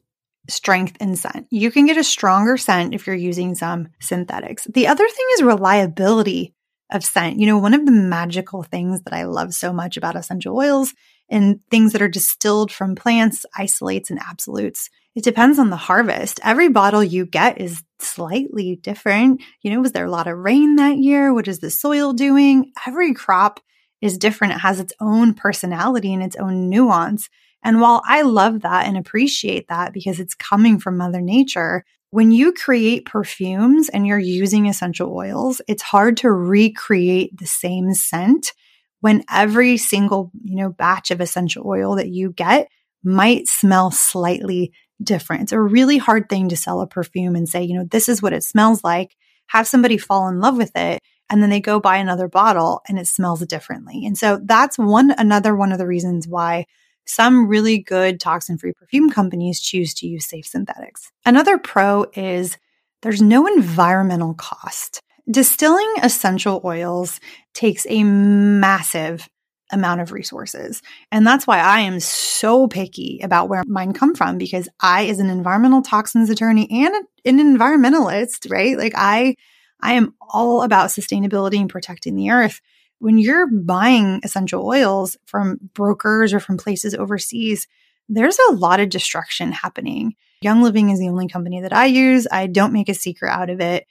strength 0.48 0.96
in 1.00 1.16
scent. 1.16 1.46
You 1.50 1.70
can 1.70 1.86
get 1.86 1.96
a 1.96 2.04
stronger 2.04 2.56
scent 2.56 2.94
if 2.94 3.06
you're 3.06 3.16
using 3.16 3.54
some 3.54 3.88
synthetics. 4.00 4.66
The 4.72 4.86
other 4.86 5.06
thing 5.06 5.26
is 5.34 5.42
reliability 5.42 6.54
of 6.92 7.04
scent. 7.04 7.38
You 7.38 7.46
know, 7.46 7.58
one 7.58 7.74
of 7.74 7.84
the 7.84 7.92
magical 7.92 8.62
things 8.62 9.02
that 9.02 9.12
I 9.12 9.24
love 9.24 9.54
so 9.54 9.72
much 9.72 9.96
about 9.96 10.16
essential 10.16 10.56
oils 10.56 10.94
and 11.28 11.60
things 11.70 11.92
that 11.92 12.02
are 12.02 12.08
distilled 12.08 12.70
from 12.70 12.94
plants, 12.94 13.44
isolates, 13.56 14.10
and 14.10 14.20
absolutes. 14.20 14.88
It 15.16 15.24
depends 15.24 15.58
on 15.58 15.70
the 15.70 15.76
harvest. 15.76 16.40
Every 16.44 16.68
bottle 16.68 17.02
you 17.02 17.24
get 17.24 17.58
is 17.58 17.82
slightly 17.98 18.76
different. 18.76 19.42
You 19.62 19.70
know, 19.70 19.80
was 19.80 19.92
there 19.92 20.04
a 20.04 20.10
lot 20.10 20.26
of 20.26 20.36
rain 20.36 20.76
that 20.76 20.98
year? 20.98 21.32
What 21.32 21.48
is 21.48 21.60
the 21.60 21.70
soil 21.70 22.12
doing? 22.12 22.70
Every 22.86 23.14
crop 23.14 23.58
is 24.02 24.18
different. 24.18 24.52
It 24.52 24.58
has 24.58 24.78
its 24.78 24.92
own 25.00 25.32
personality 25.32 26.12
and 26.12 26.22
its 26.22 26.36
own 26.36 26.68
nuance. 26.68 27.30
And 27.64 27.80
while 27.80 28.02
I 28.06 28.22
love 28.22 28.60
that 28.60 28.86
and 28.86 28.98
appreciate 28.98 29.68
that 29.68 29.94
because 29.94 30.20
it's 30.20 30.34
coming 30.34 30.78
from 30.78 30.98
Mother 30.98 31.22
Nature, 31.22 31.86
when 32.10 32.30
you 32.30 32.52
create 32.52 33.06
perfumes 33.06 33.88
and 33.88 34.06
you're 34.06 34.18
using 34.18 34.66
essential 34.66 35.16
oils, 35.16 35.62
it's 35.66 35.82
hard 35.82 36.18
to 36.18 36.30
recreate 36.30 37.38
the 37.38 37.46
same 37.46 37.94
scent 37.94 38.52
when 39.00 39.24
every 39.32 39.78
single, 39.78 40.30
you 40.44 40.56
know, 40.56 40.68
batch 40.68 41.10
of 41.10 41.22
essential 41.22 41.66
oil 41.66 41.96
that 41.96 42.08
you 42.08 42.32
get 42.32 42.68
might 43.02 43.48
smell 43.48 43.90
slightly 43.90 44.72
different. 45.02 45.42
It's 45.42 45.52
a 45.52 45.60
really 45.60 45.98
hard 45.98 46.28
thing 46.28 46.48
to 46.48 46.56
sell 46.56 46.80
a 46.80 46.86
perfume 46.86 47.36
and 47.36 47.48
say, 47.48 47.62
you 47.62 47.74
know, 47.74 47.84
this 47.84 48.08
is 48.08 48.22
what 48.22 48.32
it 48.32 48.44
smells 48.44 48.82
like. 48.82 49.16
Have 49.48 49.68
somebody 49.68 49.98
fall 49.98 50.28
in 50.28 50.40
love 50.40 50.56
with 50.56 50.72
it 50.74 51.02
and 51.30 51.42
then 51.42 51.50
they 51.50 51.60
go 51.60 51.80
buy 51.80 51.96
another 51.96 52.28
bottle 52.28 52.82
and 52.88 52.98
it 52.98 53.06
smells 53.06 53.44
differently. 53.46 54.04
And 54.06 54.16
so 54.16 54.40
that's 54.42 54.78
one 54.78 55.12
another 55.12 55.54
one 55.54 55.72
of 55.72 55.78
the 55.78 55.86
reasons 55.86 56.26
why 56.26 56.66
some 57.04 57.46
really 57.46 57.78
good 57.78 58.18
toxin 58.18 58.58
free 58.58 58.72
perfume 58.72 59.10
companies 59.10 59.60
choose 59.60 59.94
to 59.94 60.06
use 60.06 60.26
safe 60.26 60.46
synthetics. 60.46 61.12
Another 61.24 61.58
pro 61.58 62.06
is 62.14 62.58
there's 63.02 63.22
no 63.22 63.46
environmental 63.46 64.34
cost. 64.34 65.00
Distilling 65.30 65.92
essential 66.02 66.60
oils 66.64 67.20
takes 67.54 67.86
a 67.88 68.02
massive 68.04 69.28
amount 69.72 70.00
of 70.00 70.12
resources. 70.12 70.82
And 71.10 71.26
that's 71.26 71.46
why 71.46 71.58
I 71.58 71.80
am 71.80 72.00
so 72.00 72.68
picky 72.68 73.20
about 73.22 73.48
where 73.48 73.64
mine 73.66 73.92
come 73.92 74.14
from 74.14 74.38
because 74.38 74.68
I 74.80 75.06
as 75.06 75.18
an 75.18 75.30
environmental 75.30 75.82
toxins 75.82 76.30
attorney 76.30 76.68
and 76.70 76.94
an 77.24 77.38
environmentalist, 77.38 78.50
right? 78.50 78.76
Like 78.76 78.94
I 78.96 79.36
I 79.80 79.94
am 79.94 80.14
all 80.20 80.62
about 80.62 80.88
sustainability 80.88 81.60
and 81.60 81.68
protecting 81.68 82.16
the 82.16 82.30
earth. 82.30 82.60
When 82.98 83.18
you're 83.18 83.46
buying 83.46 84.20
essential 84.24 84.66
oils 84.66 85.18
from 85.26 85.58
brokers 85.74 86.32
or 86.32 86.40
from 86.40 86.56
places 86.56 86.94
overseas, 86.94 87.66
there's 88.08 88.38
a 88.48 88.52
lot 88.54 88.80
of 88.80 88.88
destruction 88.88 89.52
happening. 89.52 90.14
Young 90.40 90.62
Living 90.62 90.90
is 90.90 90.98
the 90.98 91.08
only 91.08 91.28
company 91.28 91.60
that 91.60 91.72
I 91.72 91.86
use. 91.86 92.26
I 92.30 92.46
don't 92.46 92.72
make 92.72 92.88
a 92.88 92.94
secret 92.94 93.30
out 93.30 93.50
of 93.50 93.60
it. 93.60 93.86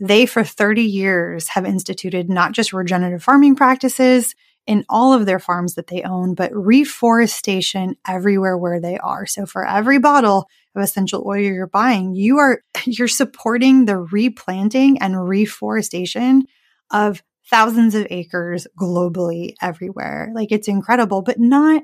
They, 0.00 0.26
for 0.26 0.44
30 0.44 0.82
years, 0.82 1.48
have 1.48 1.66
instituted 1.66 2.28
not 2.28 2.52
just 2.52 2.72
regenerative 2.72 3.22
farming 3.22 3.56
practices 3.56 4.34
in 4.68 4.84
all 4.90 5.14
of 5.14 5.24
their 5.24 5.40
farms 5.40 5.74
that 5.74 5.86
they 5.86 6.02
own, 6.02 6.34
but 6.34 6.54
reforestation 6.54 7.96
everywhere 8.06 8.56
where 8.56 8.78
they 8.78 8.98
are. 8.98 9.24
So 9.24 9.46
for 9.46 9.66
every 9.66 9.98
bottle 9.98 10.46
of 10.76 10.82
essential 10.82 11.24
oil 11.26 11.38
you're 11.38 11.66
buying, 11.66 12.14
you 12.14 12.36
are, 12.36 12.62
you're 12.84 13.08
supporting 13.08 13.86
the 13.86 13.96
replanting 13.96 14.98
and 15.00 15.26
reforestation 15.26 16.44
of 16.90 17.22
thousands 17.50 17.94
of 17.94 18.06
acres 18.10 18.66
globally 18.78 19.54
everywhere. 19.62 20.30
Like 20.34 20.52
it's 20.52 20.68
incredible, 20.68 21.22
but 21.22 21.40
not 21.40 21.82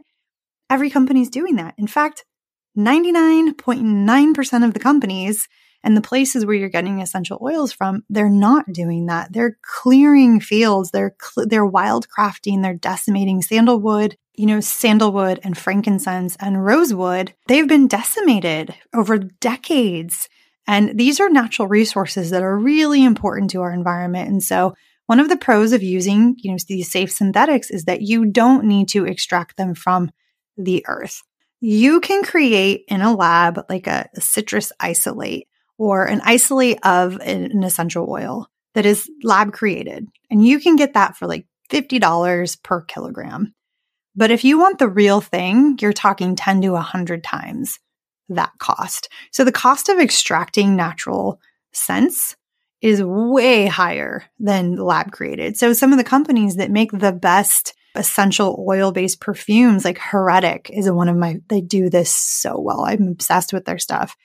every 0.69 0.91
company's 0.91 1.31
doing 1.31 1.57
that. 1.57 1.75
In 1.79 1.87
fact, 1.87 2.27
99.9% 2.77 4.65
of 4.65 4.75
the 4.75 4.81
companies 4.81 5.49
and 5.85 5.95
the 5.97 6.01
places 6.01 6.45
where 6.47 6.57
you're 6.57 6.71
getting 6.71 7.01
essential 7.01 7.39
oils 7.43 7.71
from, 7.71 8.05
they're 8.09 8.31
not 8.31 8.73
doing 8.73 9.07
that. 9.07 9.33
They're 9.33 9.59
clearing 9.63 10.41
fields. 10.41 10.91
They're, 10.91 11.15
cl- 11.21 11.47
they're 11.47 11.71
wildcrafting. 11.71 12.63
They're 12.63 12.75
decimating 12.75 13.43
sandalwood. 13.43 14.17
You 14.35 14.47
know, 14.47 14.61
sandalwood 14.61 15.39
and 15.45 15.57
frankincense 15.57 16.37
and 16.41 16.65
rosewood, 16.65 17.35
they've 17.47 17.69
been 17.69 17.87
decimated 17.87 18.75
over 18.93 19.19
decades. 19.19 20.29
And 20.67 20.99
these 20.99 21.21
are 21.21 21.29
natural 21.29 21.69
resources 21.69 22.31
that 22.31 22.43
are 22.43 22.59
really 22.59 23.05
important 23.05 23.51
to 23.51 23.61
our 23.61 23.73
environment. 23.73 24.31
And 24.31 24.43
so 24.43 24.75
one 25.07 25.21
of 25.21 25.29
the 25.29 25.37
pros 25.37 25.73
of 25.73 25.83
using, 25.83 26.35
you 26.39 26.51
know, 26.51 26.59
these 26.67 26.91
safe 26.91 27.13
synthetics 27.13 27.71
is 27.71 27.85
that 27.85 28.01
you 28.01 28.25
don't 28.25 28.65
need 28.65 28.89
to 28.89 29.05
extract 29.05 29.57
them 29.59 29.75
from 29.75 30.11
the 30.57 30.85
earth. 30.89 31.23
You 31.61 32.01
can 32.01 32.23
create 32.23 32.85
in 32.89 33.03
a 33.03 33.15
lab 33.15 33.61
like 33.69 33.87
a, 33.87 34.09
a 34.17 34.21
citrus 34.21 34.73
isolate 34.81 35.47
or 35.79 36.05
an 36.05 36.21
isolate 36.25 36.79
of 36.85 37.21
an 37.21 37.63
essential 37.63 38.09
oil 38.09 38.49
that 38.75 38.87
is 38.87 39.11
lab 39.23 39.53
created. 39.53 40.07
And 40.31 40.45
you 40.47 40.61
can 40.61 40.77
get 40.77 40.95
that 40.95 41.17
for 41.17 41.27
like 41.27 41.47
$50 41.71 42.63
per 42.63 42.83
kilogram. 42.83 43.55
But 44.17 44.31
if 44.31 44.45
you 44.45 44.59
want 44.59 44.79
the 44.79 44.89
real 44.89 45.21
thing, 45.21 45.77
you're 45.81 45.93
talking 45.93 46.37
10 46.37 46.63
to 46.63 46.71
100 46.71 47.25
times 47.25 47.79
that 48.29 48.53
cost. 48.59 49.09
So 49.33 49.45
the 49.45 49.53
cost 49.53 49.89
of 49.89 49.99
extracting 49.99 50.77
natural 50.77 51.41
scents 51.73 52.37
is 52.81 53.03
way 53.03 53.67
higher 53.67 54.25
than 54.39 54.77
lab 54.77 55.11
created. 55.11 55.57
So 55.57 55.73
some 55.73 55.93
of 55.93 55.99
the 55.99 56.05
companies 56.05 56.57
that 56.57 56.71
make 56.71 56.93
the 56.93 57.13
best 57.13 57.75
essential 57.95 58.65
oil 58.69 58.93
based 58.93 59.21
perfumes, 59.21 59.85
like 59.85 59.99
Heretic 59.99 60.71
is 60.73 60.91
one 60.91 61.09
of 61.09 61.17
my, 61.17 61.37
they 61.49 61.61
do 61.61 61.89
this 61.89 62.15
so 62.15 62.59
well. 62.59 62.85
I'm 62.85 63.09
obsessed 63.09 63.53
with 63.53 63.65
their 63.65 63.79
stuff. 63.79 64.17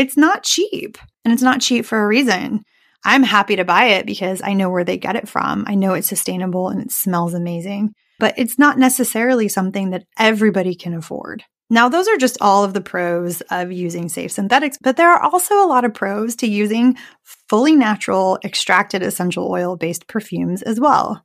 It's 0.00 0.16
not 0.16 0.44
cheap 0.44 0.96
and 1.26 1.34
it's 1.34 1.42
not 1.42 1.60
cheap 1.60 1.84
for 1.84 2.02
a 2.02 2.06
reason. 2.06 2.62
I'm 3.04 3.22
happy 3.22 3.56
to 3.56 3.66
buy 3.66 3.84
it 3.84 4.06
because 4.06 4.40
I 4.42 4.54
know 4.54 4.70
where 4.70 4.82
they 4.82 4.96
get 4.96 5.14
it 5.14 5.28
from. 5.28 5.64
I 5.66 5.74
know 5.74 5.92
it's 5.92 6.08
sustainable 6.08 6.70
and 6.70 6.80
it 6.80 6.90
smells 6.90 7.34
amazing, 7.34 7.92
but 8.18 8.32
it's 8.38 8.58
not 8.58 8.78
necessarily 8.78 9.46
something 9.46 9.90
that 9.90 10.04
everybody 10.18 10.74
can 10.74 10.94
afford. 10.94 11.44
Now, 11.68 11.90
those 11.90 12.08
are 12.08 12.16
just 12.16 12.38
all 12.40 12.64
of 12.64 12.72
the 12.72 12.80
pros 12.80 13.42
of 13.50 13.72
using 13.72 14.08
safe 14.08 14.32
synthetics, 14.32 14.78
but 14.80 14.96
there 14.96 15.10
are 15.10 15.22
also 15.22 15.62
a 15.62 15.68
lot 15.68 15.84
of 15.84 15.92
pros 15.92 16.34
to 16.36 16.46
using 16.48 16.96
fully 17.50 17.76
natural 17.76 18.38
extracted 18.42 19.02
essential 19.02 19.52
oil 19.52 19.76
based 19.76 20.06
perfumes 20.06 20.62
as 20.62 20.80
well. 20.80 21.22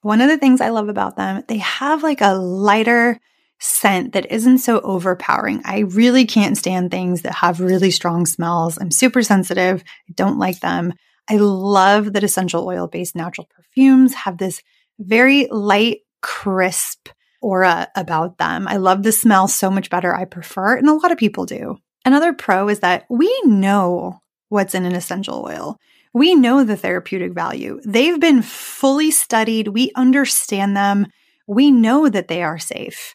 One 0.00 0.22
of 0.22 0.30
the 0.30 0.38
things 0.38 0.62
I 0.62 0.70
love 0.70 0.88
about 0.88 1.16
them, 1.16 1.44
they 1.46 1.58
have 1.58 2.02
like 2.02 2.22
a 2.22 2.32
lighter 2.32 3.20
scent 3.62 4.12
that 4.12 4.30
isn't 4.30 4.58
so 4.58 4.80
overpowering. 4.80 5.62
I 5.64 5.80
really 5.80 6.26
can't 6.26 6.58
stand 6.58 6.90
things 6.90 7.22
that 7.22 7.34
have 7.34 7.60
really 7.60 7.92
strong 7.92 8.26
smells. 8.26 8.76
I'm 8.76 8.90
super 8.90 9.22
sensitive. 9.22 9.84
I 10.08 10.12
don't 10.14 10.38
like 10.38 10.58
them. 10.60 10.92
I 11.30 11.36
love 11.36 12.12
that 12.12 12.24
essential 12.24 12.66
oil 12.66 12.88
based 12.88 13.14
natural 13.14 13.48
perfumes 13.54 14.14
have 14.14 14.38
this 14.38 14.60
very 14.98 15.46
light, 15.50 16.00
crisp 16.22 17.08
aura 17.40 17.88
about 17.94 18.38
them. 18.38 18.66
I 18.66 18.78
love 18.78 19.04
the 19.04 19.12
smell 19.12 19.46
so 19.46 19.70
much 19.70 19.90
better. 19.90 20.12
I 20.14 20.24
prefer 20.24 20.76
and 20.76 20.88
a 20.88 20.94
lot 20.94 21.12
of 21.12 21.18
people 21.18 21.46
do. 21.46 21.76
Another 22.04 22.32
pro 22.32 22.68
is 22.68 22.80
that 22.80 23.04
we 23.08 23.32
know 23.44 24.18
what's 24.48 24.74
in 24.74 24.84
an 24.84 24.96
essential 24.96 25.44
oil. 25.46 25.78
We 26.12 26.34
know 26.34 26.64
the 26.64 26.76
therapeutic 26.76 27.32
value. 27.32 27.80
They've 27.84 28.18
been 28.18 28.42
fully 28.42 29.12
studied. 29.12 29.68
We 29.68 29.92
understand 29.94 30.76
them. 30.76 31.06
We 31.46 31.70
know 31.70 32.08
that 32.08 32.26
they 32.26 32.42
are 32.42 32.58
safe. 32.58 33.14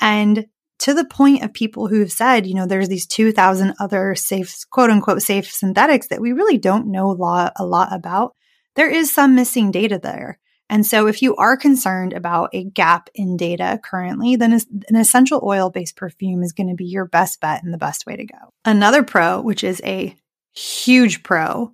And 0.00 0.46
to 0.80 0.94
the 0.94 1.04
point 1.04 1.42
of 1.42 1.52
people 1.52 1.88
who 1.88 2.00
have 2.00 2.12
said, 2.12 2.46
you 2.46 2.54
know, 2.54 2.66
there's 2.66 2.88
these 2.88 3.06
2000 3.06 3.74
other 3.80 4.14
safe, 4.14 4.54
quote 4.70 4.90
unquote, 4.90 5.22
safe 5.22 5.52
synthetics 5.52 6.08
that 6.08 6.20
we 6.20 6.32
really 6.32 6.58
don't 6.58 6.86
know 6.86 7.10
a 7.10 7.12
lot, 7.12 7.52
a 7.56 7.64
lot 7.64 7.92
about. 7.92 8.34
There 8.76 8.88
is 8.88 9.12
some 9.12 9.34
missing 9.34 9.70
data 9.70 9.98
there. 10.00 10.38
And 10.70 10.84
so 10.84 11.06
if 11.06 11.22
you 11.22 11.34
are 11.36 11.56
concerned 11.56 12.12
about 12.12 12.50
a 12.52 12.64
gap 12.64 13.08
in 13.14 13.36
data 13.36 13.80
currently, 13.82 14.36
then 14.36 14.52
an 14.52 14.96
essential 14.96 15.40
oil 15.42 15.70
based 15.70 15.96
perfume 15.96 16.42
is 16.42 16.52
going 16.52 16.68
to 16.68 16.74
be 16.74 16.84
your 16.84 17.06
best 17.06 17.40
bet 17.40 17.62
and 17.62 17.72
the 17.72 17.78
best 17.78 18.06
way 18.06 18.16
to 18.16 18.26
go. 18.26 18.52
Another 18.64 19.02
pro, 19.02 19.40
which 19.40 19.64
is 19.64 19.80
a 19.84 20.14
huge 20.54 21.22
pro, 21.22 21.72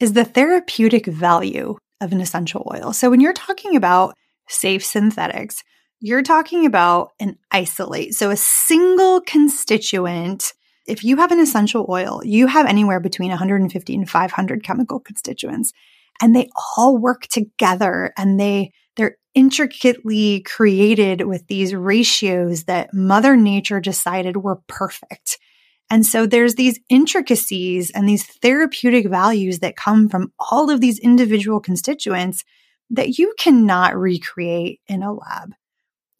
is 0.00 0.14
the 0.14 0.24
therapeutic 0.24 1.06
value 1.06 1.76
of 2.00 2.12
an 2.12 2.20
essential 2.20 2.70
oil. 2.74 2.94
So 2.94 3.10
when 3.10 3.20
you're 3.20 3.34
talking 3.34 3.76
about 3.76 4.16
safe 4.48 4.84
synthetics, 4.84 5.62
you're 6.00 6.22
talking 6.22 6.66
about 6.66 7.12
an 7.20 7.38
isolate. 7.50 8.14
So 8.14 8.30
a 8.30 8.36
single 8.36 9.20
constituent. 9.20 10.54
If 10.86 11.04
you 11.04 11.18
have 11.18 11.30
an 11.30 11.40
essential 11.40 11.86
oil, 11.88 12.22
you 12.24 12.46
have 12.46 12.66
anywhere 12.66 13.00
between 13.00 13.28
150 13.28 13.94
and 13.94 14.08
500 14.08 14.64
chemical 14.64 14.98
constituents 14.98 15.72
and 16.20 16.34
they 16.34 16.48
all 16.76 16.98
work 16.98 17.26
together 17.26 18.12
and 18.16 18.38
they 18.38 18.72
they're 18.96 19.16
intricately 19.34 20.40
created 20.42 21.22
with 21.22 21.46
these 21.46 21.74
ratios 21.74 22.64
that 22.64 22.92
mother 22.92 23.36
nature 23.36 23.80
decided 23.80 24.36
were 24.38 24.60
perfect. 24.66 25.38
And 25.88 26.04
so 26.04 26.26
there's 26.26 26.56
these 26.56 26.80
intricacies 26.88 27.90
and 27.90 28.08
these 28.08 28.26
therapeutic 28.26 29.08
values 29.08 29.60
that 29.60 29.76
come 29.76 30.08
from 30.08 30.32
all 30.38 30.70
of 30.70 30.80
these 30.80 30.98
individual 30.98 31.60
constituents 31.60 32.44
that 32.90 33.18
you 33.18 33.32
cannot 33.38 33.96
recreate 33.96 34.80
in 34.88 35.02
a 35.02 35.12
lab. 35.12 35.54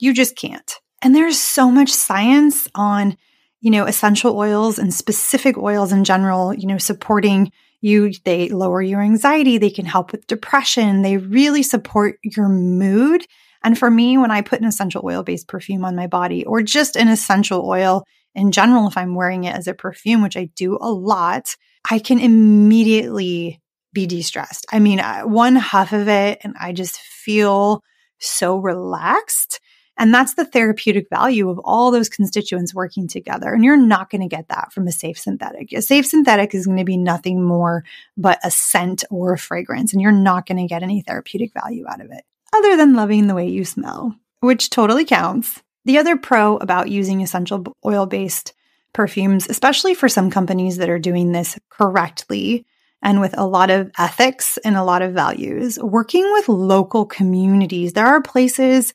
You 0.00 0.12
just 0.12 0.36
can't. 0.36 0.74
And 1.02 1.14
there's 1.14 1.38
so 1.38 1.70
much 1.70 1.90
science 1.90 2.68
on, 2.74 3.16
you 3.60 3.70
know, 3.70 3.84
essential 3.84 4.36
oils 4.36 4.78
and 4.78 4.92
specific 4.92 5.56
oils 5.56 5.92
in 5.92 6.04
general, 6.04 6.52
you 6.54 6.66
know, 6.66 6.78
supporting 6.78 7.52
you. 7.80 8.12
They 8.24 8.48
lower 8.48 8.82
your 8.82 9.00
anxiety. 9.00 9.58
They 9.58 9.70
can 9.70 9.86
help 9.86 10.12
with 10.12 10.26
depression. 10.26 11.02
They 11.02 11.16
really 11.16 11.62
support 11.62 12.18
your 12.22 12.48
mood. 12.48 13.24
And 13.62 13.78
for 13.78 13.90
me, 13.90 14.16
when 14.18 14.30
I 14.30 14.40
put 14.40 14.60
an 14.60 14.66
essential 14.66 15.02
oil 15.04 15.22
based 15.22 15.48
perfume 15.48 15.84
on 15.84 15.96
my 15.96 16.06
body 16.06 16.44
or 16.44 16.62
just 16.62 16.96
an 16.96 17.08
essential 17.08 17.66
oil 17.66 18.04
in 18.34 18.52
general, 18.52 18.88
if 18.88 18.96
I'm 18.96 19.14
wearing 19.14 19.44
it 19.44 19.54
as 19.54 19.66
a 19.66 19.74
perfume, 19.74 20.22
which 20.22 20.36
I 20.36 20.50
do 20.56 20.78
a 20.80 20.90
lot, 20.90 21.56
I 21.90 21.98
can 21.98 22.18
immediately 22.18 23.60
be 23.92 24.06
de 24.06 24.22
stressed. 24.22 24.66
I 24.72 24.78
mean, 24.78 25.00
one 25.24 25.56
huff 25.56 25.92
of 25.92 26.08
it 26.08 26.38
and 26.42 26.54
I 26.58 26.72
just 26.72 26.98
feel 26.98 27.82
so 28.18 28.56
relaxed. 28.56 29.60
And 29.98 30.14
that's 30.14 30.34
the 30.34 30.46
therapeutic 30.46 31.08
value 31.10 31.50
of 31.50 31.58
all 31.62 31.90
those 31.90 32.08
constituents 32.08 32.74
working 32.74 33.06
together. 33.06 33.52
And 33.52 33.62
you're 33.62 33.76
not 33.76 34.08
going 34.08 34.22
to 34.22 34.34
get 34.34 34.48
that 34.48 34.72
from 34.72 34.86
a 34.86 34.92
safe 34.92 35.18
synthetic. 35.18 35.72
A 35.72 35.82
safe 35.82 36.06
synthetic 36.06 36.54
is 36.54 36.66
going 36.66 36.78
to 36.78 36.84
be 36.84 36.96
nothing 36.96 37.42
more 37.42 37.84
but 38.16 38.38
a 38.42 38.50
scent 38.50 39.04
or 39.10 39.34
a 39.34 39.38
fragrance, 39.38 39.92
and 39.92 40.00
you're 40.00 40.12
not 40.12 40.46
going 40.46 40.58
to 40.58 40.66
get 40.66 40.82
any 40.82 41.02
therapeutic 41.02 41.52
value 41.52 41.84
out 41.88 42.00
of 42.00 42.10
it 42.10 42.24
other 42.52 42.76
than 42.76 42.94
loving 42.94 43.26
the 43.26 43.34
way 43.34 43.48
you 43.48 43.64
smell, 43.64 44.14
which 44.40 44.70
totally 44.70 45.04
counts. 45.04 45.62
The 45.84 45.98
other 45.98 46.16
pro 46.16 46.56
about 46.56 46.90
using 46.90 47.20
essential 47.20 47.64
oil 47.84 48.06
based 48.06 48.52
perfumes, 48.92 49.48
especially 49.48 49.94
for 49.94 50.08
some 50.08 50.30
companies 50.30 50.76
that 50.78 50.90
are 50.90 50.98
doing 50.98 51.32
this 51.32 51.58
correctly 51.68 52.66
and 53.02 53.20
with 53.20 53.36
a 53.38 53.46
lot 53.46 53.70
of 53.70 53.90
ethics 53.98 54.58
and 54.58 54.76
a 54.76 54.84
lot 54.84 55.00
of 55.00 55.14
values, 55.14 55.78
working 55.78 56.30
with 56.32 56.48
local 56.48 57.06
communities. 57.06 57.92
There 57.92 58.06
are 58.06 58.20
places 58.20 58.92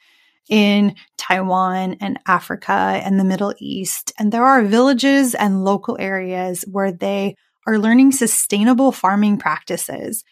in 0.49 0.95
Taiwan 1.17 1.97
and 1.99 2.19
Africa 2.27 2.71
and 2.71 3.19
the 3.19 3.23
Middle 3.23 3.53
East, 3.57 4.13
and 4.19 4.31
there 4.31 4.45
are 4.45 4.61
villages 4.61 5.33
and 5.35 5.63
local 5.63 5.97
areas 5.99 6.63
where 6.71 6.91
they 6.91 7.35
are 7.67 7.79
learning 7.79 8.11
sustainable 8.11 8.91
farming 8.91 9.37
practices. 9.37 10.23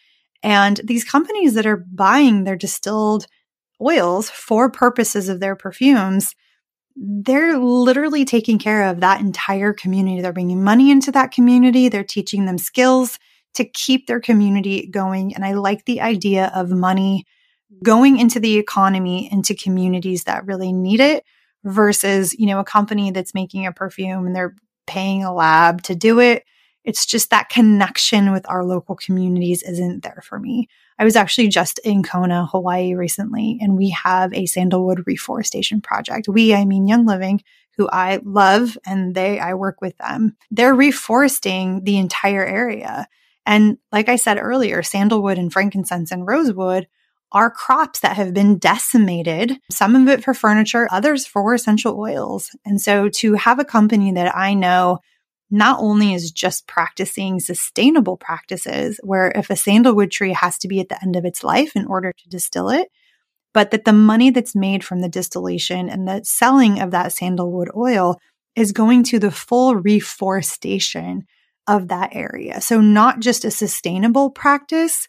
And 0.42 0.80
these 0.84 1.04
companies 1.04 1.54
that 1.54 1.66
are 1.66 1.84
buying 1.92 2.44
their 2.44 2.56
distilled 2.56 3.26
oils 3.82 4.30
for 4.30 4.70
purposes 4.70 5.28
of 5.28 5.40
their 5.40 5.56
perfumes 5.56 6.34
they're 6.96 7.58
literally 7.58 8.24
taking 8.24 8.58
care 8.58 8.84
of 8.88 9.00
that 9.00 9.20
entire 9.20 9.72
community. 9.72 10.20
They're 10.20 10.32
bringing 10.32 10.62
money 10.62 10.90
into 10.90 11.10
that 11.12 11.32
community. 11.32 11.88
They're 11.88 12.04
teaching 12.04 12.46
them 12.46 12.58
skills 12.58 13.18
to 13.54 13.64
keep 13.64 14.06
their 14.06 14.20
community 14.20 14.86
going. 14.86 15.34
And 15.34 15.44
I 15.44 15.54
like 15.54 15.84
the 15.84 16.00
idea 16.00 16.52
of 16.54 16.70
money 16.70 17.24
going 17.82 18.18
into 18.18 18.40
the 18.40 18.56
economy, 18.56 19.28
into 19.30 19.54
communities 19.54 20.24
that 20.24 20.46
really 20.46 20.72
need 20.72 21.00
it 21.00 21.24
versus, 21.64 22.34
you 22.34 22.46
know, 22.46 22.60
a 22.60 22.64
company 22.64 23.10
that's 23.10 23.34
making 23.34 23.66
a 23.66 23.72
perfume 23.72 24.26
and 24.26 24.36
they're 24.36 24.54
paying 24.86 25.24
a 25.24 25.34
lab 25.34 25.82
to 25.82 25.94
do 25.94 26.20
it. 26.20 26.44
It's 26.84 27.06
just 27.06 27.30
that 27.30 27.48
connection 27.48 28.30
with 28.30 28.48
our 28.48 28.62
local 28.62 28.94
communities 28.94 29.62
isn't 29.62 30.02
there 30.02 30.22
for 30.22 30.38
me. 30.38 30.68
I 30.98 31.04
was 31.04 31.16
actually 31.16 31.48
just 31.48 31.78
in 31.78 32.02
Kona, 32.02 32.46
Hawaii 32.46 32.94
recently, 32.94 33.58
and 33.60 33.76
we 33.76 33.90
have 33.90 34.32
a 34.34 34.46
sandalwood 34.46 35.04
reforestation 35.06 35.80
project. 35.80 36.28
We, 36.28 36.54
I 36.54 36.66
mean 36.66 36.86
Young 36.86 37.06
Living, 37.06 37.42
who 37.76 37.88
I 37.90 38.20
love 38.22 38.76
and 38.86 39.14
they, 39.14 39.40
I 39.40 39.54
work 39.54 39.80
with 39.80 39.96
them. 39.98 40.36
They're 40.50 40.74
reforesting 40.76 41.84
the 41.84 41.96
entire 41.96 42.44
area. 42.44 43.08
And 43.46 43.78
like 43.90 44.08
I 44.08 44.16
said 44.16 44.38
earlier, 44.38 44.82
sandalwood 44.82 45.38
and 45.38 45.52
frankincense 45.52 46.12
and 46.12 46.26
rosewood 46.26 46.86
are 47.34 47.50
crops 47.50 48.00
that 48.00 48.16
have 48.16 48.32
been 48.32 48.58
decimated, 48.58 49.58
some 49.70 49.96
of 49.96 50.08
it 50.08 50.22
for 50.22 50.32
furniture, 50.32 50.88
others 50.90 51.26
for 51.26 51.52
essential 51.52 51.98
oils. 51.98 52.50
And 52.64 52.80
so 52.80 53.08
to 53.16 53.34
have 53.34 53.58
a 53.58 53.64
company 53.64 54.12
that 54.12 54.34
I 54.34 54.54
know 54.54 55.00
not 55.50 55.80
only 55.80 56.14
is 56.14 56.30
just 56.30 56.66
practicing 56.66 57.40
sustainable 57.40 58.16
practices, 58.16 58.98
where 59.02 59.32
if 59.34 59.50
a 59.50 59.56
sandalwood 59.56 60.10
tree 60.10 60.32
has 60.32 60.58
to 60.58 60.68
be 60.68 60.80
at 60.80 60.88
the 60.88 61.02
end 61.02 61.16
of 61.16 61.24
its 61.24 61.44
life 61.44 61.76
in 61.76 61.86
order 61.86 62.12
to 62.12 62.28
distill 62.28 62.70
it, 62.70 62.88
but 63.52 63.70
that 63.72 63.84
the 63.84 63.92
money 63.92 64.30
that's 64.30 64.54
made 64.54 64.84
from 64.84 65.00
the 65.00 65.08
distillation 65.08 65.88
and 65.88 66.08
the 66.08 66.22
selling 66.24 66.80
of 66.80 66.92
that 66.92 67.12
sandalwood 67.12 67.70
oil 67.76 68.18
is 68.56 68.72
going 68.72 69.02
to 69.04 69.18
the 69.18 69.30
full 69.30 69.76
reforestation 69.76 71.26
of 71.66 71.88
that 71.88 72.10
area. 72.14 72.60
So, 72.60 72.80
not 72.80 73.20
just 73.20 73.44
a 73.44 73.50
sustainable 73.50 74.30
practice, 74.30 75.08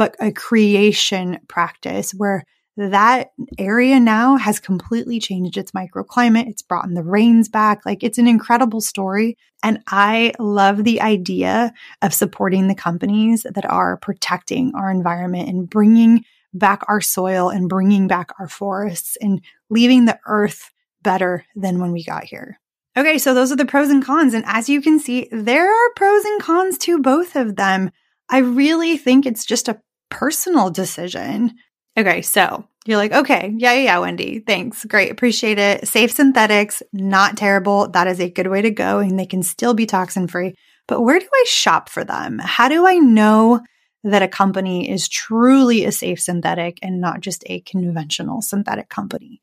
but 0.00 0.16
a 0.18 0.32
creation 0.32 1.38
practice 1.46 2.12
where 2.12 2.42
that 2.78 3.32
area 3.58 4.00
now 4.00 4.38
has 4.38 4.58
completely 4.58 5.20
changed 5.20 5.58
its 5.58 5.72
microclimate. 5.72 6.48
It's 6.48 6.62
brought 6.62 6.86
in 6.86 6.94
the 6.94 7.02
rains 7.02 7.50
back. 7.50 7.84
Like 7.84 8.02
it's 8.02 8.16
an 8.16 8.26
incredible 8.26 8.80
story. 8.80 9.36
And 9.62 9.80
I 9.88 10.32
love 10.38 10.84
the 10.84 11.02
idea 11.02 11.74
of 12.00 12.14
supporting 12.14 12.66
the 12.66 12.74
companies 12.74 13.42
that 13.42 13.70
are 13.70 13.98
protecting 13.98 14.72
our 14.74 14.90
environment 14.90 15.50
and 15.50 15.68
bringing 15.68 16.24
back 16.54 16.80
our 16.88 17.02
soil 17.02 17.50
and 17.50 17.68
bringing 17.68 18.08
back 18.08 18.30
our 18.38 18.48
forests 18.48 19.18
and 19.20 19.44
leaving 19.68 20.06
the 20.06 20.18
earth 20.24 20.70
better 21.02 21.44
than 21.54 21.78
when 21.78 21.92
we 21.92 22.02
got 22.02 22.24
here. 22.24 22.58
Okay, 22.96 23.18
so 23.18 23.34
those 23.34 23.52
are 23.52 23.56
the 23.56 23.66
pros 23.66 23.90
and 23.90 24.02
cons. 24.02 24.32
And 24.32 24.44
as 24.46 24.66
you 24.70 24.80
can 24.80 24.98
see, 24.98 25.28
there 25.30 25.70
are 25.70 25.94
pros 25.94 26.24
and 26.24 26.40
cons 26.40 26.78
to 26.78 26.98
both 26.98 27.36
of 27.36 27.56
them. 27.56 27.90
I 28.30 28.38
really 28.38 28.96
think 28.96 29.26
it's 29.26 29.44
just 29.44 29.68
a 29.68 29.82
personal 30.10 30.70
decision. 30.70 31.54
Okay, 31.96 32.22
so 32.22 32.66
you're 32.86 32.96
like, 32.96 33.12
okay, 33.12 33.52
yeah, 33.56 33.72
yeah, 33.72 33.82
yeah, 33.82 33.98
Wendy, 33.98 34.40
thanks. 34.40 34.84
Great. 34.84 35.10
Appreciate 35.10 35.58
it. 35.58 35.86
Safe 35.86 36.10
synthetics, 36.10 36.82
not 36.92 37.36
terrible. 37.36 37.88
That 37.88 38.06
is 38.06 38.20
a 38.20 38.30
good 38.30 38.46
way 38.46 38.62
to 38.62 38.70
go, 38.70 38.98
and 38.98 39.18
they 39.18 39.26
can 39.26 39.42
still 39.42 39.74
be 39.74 39.86
toxin 39.86 40.28
free. 40.28 40.54
But 40.86 41.02
where 41.02 41.18
do 41.18 41.28
I 41.32 41.44
shop 41.46 41.88
for 41.88 42.04
them? 42.04 42.38
How 42.38 42.68
do 42.68 42.86
I 42.86 42.96
know 42.96 43.60
that 44.02 44.22
a 44.22 44.28
company 44.28 44.90
is 44.90 45.08
truly 45.08 45.84
a 45.84 45.92
safe 45.92 46.20
synthetic 46.20 46.78
and 46.82 47.00
not 47.00 47.20
just 47.20 47.44
a 47.46 47.60
conventional 47.60 48.42
synthetic 48.42 48.88
company? 48.88 49.40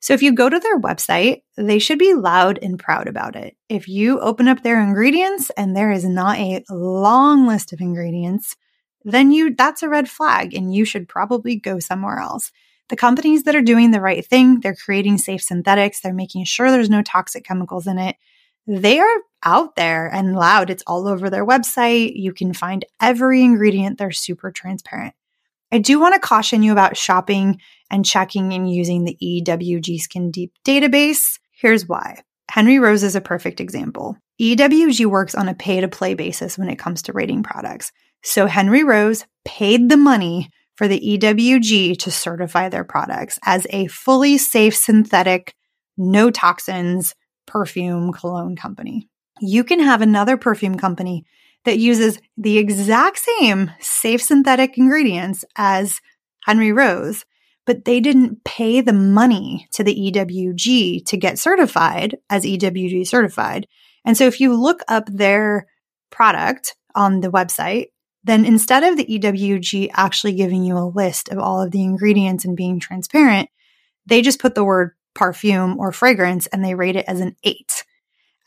So 0.00 0.14
if 0.14 0.22
you 0.22 0.32
go 0.32 0.48
to 0.48 0.60
their 0.60 0.78
website, 0.78 1.42
they 1.56 1.78
should 1.78 1.98
be 1.98 2.14
loud 2.14 2.58
and 2.62 2.78
proud 2.78 3.08
about 3.08 3.34
it. 3.34 3.56
If 3.68 3.88
you 3.88 4.20
open 4.20 4.46
up 4.46 4.62
their 4.62 4.80
ingredients 4.80 5.50
and 5.56 5.74
there 5.74 5.90
is 5.90 6.04
not 6.04 6.38
a 6.38 6.62
long 6.70 7.46
list 7.48 7.72
of 7.72 7.80
ingredients, 7.80 8.54
then 9.06 9.30
you 9.30 9.54
that's 9.54 9.84
a 9.84 9.88
red 9.88 10.10
flag 10.10 10.52
and 10.52 10.74
you 10.74 10.84
should 10.84 11.08
probably 11.08 11.54
go 11.54 11.78
somewhere 11.78 12.18
else. 12.18 12.50
The 12.88 12.96
companies 12.96 13.44
that 13.44 13.54
are 13.54 13.62
doing 13.62 13.92
the 13.92 14.00
right 14.00 14.24
thing, 14.24 14.60
they're 14.60 14.74
creating 14.74 15.18
safe 15.18 15.42
synthetics, 15.42 16.00
they're 16.00 16.12
making 16.12 16.44
sure 16.44 16.70
there's 16.70 16.90
no 16.90 17.02
toxic 17.02 17.44
chemicals 17.44 17.86
in 17.86 17.98
it. 17.98 18.16
They 18.66 18.98
are 18.98 19.20
out 19.44 19.76
there 19.76 20.08
and 20.12 20.34
loud. 20.34 20.70
It's 20.70 20.82
all 20.88 21.06
over 21.06 21.30
their 21.30 21.46
website. 21.46 22.16
You 22.16 22.32
can 22.32 22.52
find 22.52 22.84
every 23.00 23.42
ingredient. 23.42 23.98
They're 23.98 24.10
super 24.10 24.50
transparent. 24.50 25.14
I 25.70 25.78
do 25.78 26.00
want 26.00 26.14
to 26.14 26.20
caution 26.20 26.64
you 26.64 26.72
about 26.72 26.96
shopping 26.96 27.60
and 27.90 28.04
checking 28.04 28.52
and 28.52 28.68
using 28.68 29.04
the 29.04 29.16
EWG 29.22 30.00
Skin 30.00 30.32
Deep 30.32 30.52
database. 30.64 31.38
Here's 31.52 31.88
why. 31.88 32.22
Henry 32.50 32.80
Rose 32.80 33.04
is 33.04 33.14
a 33.14 33.20
perfect 33.20 33.60
example. 33.60 34.16
EWG 34.40 35.06
works 35.06 35.34
on 35.34 35.48
a 35.48 35.54
pay 35.54 35.80
to 35.80 35.88
play 35.88 36.14
basis 36.14 36.58
when 36.58 36.68
it 36.68 36.78
comes 36.78 37.02
to 37.02 37.12
rating 37.12 37.44
products. 37.44 37.92
So 38.22 38.46
Henry 38.46 38.84
Rose 38.84 39.24
paid 39.44 39.88
the 39.88 39.96
money 39.96 40.50
for 40.74 40.88
the 40.88 41.00
EWG 41.00 41.98
to 41.98 42.10
certify 42.10 42.68
their 42.68 42.84
products 42.84 43.38
as 43.44 43.66
a 43.70 43.86
fully 43.86 44.36
safe 44.38 44.76
synthetic, 44.76 45.54
no 45.96 46.30
toxins 46.30 47.14
perfume 47.46 48.12
cologne 48.12 48.56
company. 48.56 49.08
You 49.40 49.64
can 49.64 49.80
have 49.80 50.02
another 50.02 50.36
perfume 50.36 50.76
company 50.76 51.24
that 51.64 51.78
uses 51.78 52.18
the 52.36 52.58
exact 52.58 53.18
same 53.18 53.70
safe 53.80 54.22
synthetic 54.22 54.78
ingredients 54.78 55.44
as 55.56 56.00
Henry 56.44 56.72
Rose, 56.72 57.24
but 57.64 57.84
they 57.84 58.00
didn't 58.00 58.44
pay 58.44 58.80
the 58.80 58.92
money 58.92 59.66
to 59.72 59.82
the 59.82 59.94
EWG 59.94 61.04
to 61.06 61.16
get 61.16 61.38
certified 61.38 62.16
as 62.30 62.44
EWG 62.44 63.06
certified. 63.06 63.66
And 64.04 64.16
so 64.16 64.26
if 64.26 64.40
you 64.40 64.54
look 64.54 64.82
up 64.88 65.06
their 65.06 65.66
product 66.10 66.76
on 66.94 67.20
the 67.20 67.30
website, 67.30 67.86
then 68.26 68.44
instead 68.44 68.82
of 68.82 68.96
the 68.96 69.04
EWG 69.06 69.90
actually 69.94 70.32
giving 70.32 70.64
you 70.64 70.76
a 70.76 70.92
list 70.92 71.28
of 71.28 71.38
all 71.38 71.62
of 71.62 71.70
the 71.70 71.84
ingredients 71.84 72.44
and 72.44 72.56
being 72.56 72.80
transparent, 72.80 73.48
they 74.04 74.20
just 74.20 74.40
put 74.40 74.56
the 74.56 74.64
word 74.64 74.92
perfume 75.14 75.78
or 75.78 75.92
fragrance 75.92 76.48
and 76.48 76.64
they 76.64 76.74
rate 76.74 76.96
it 76.96 77.04
as 77.06 77.20
an 77.20 77.36
eight. 77.44 77.84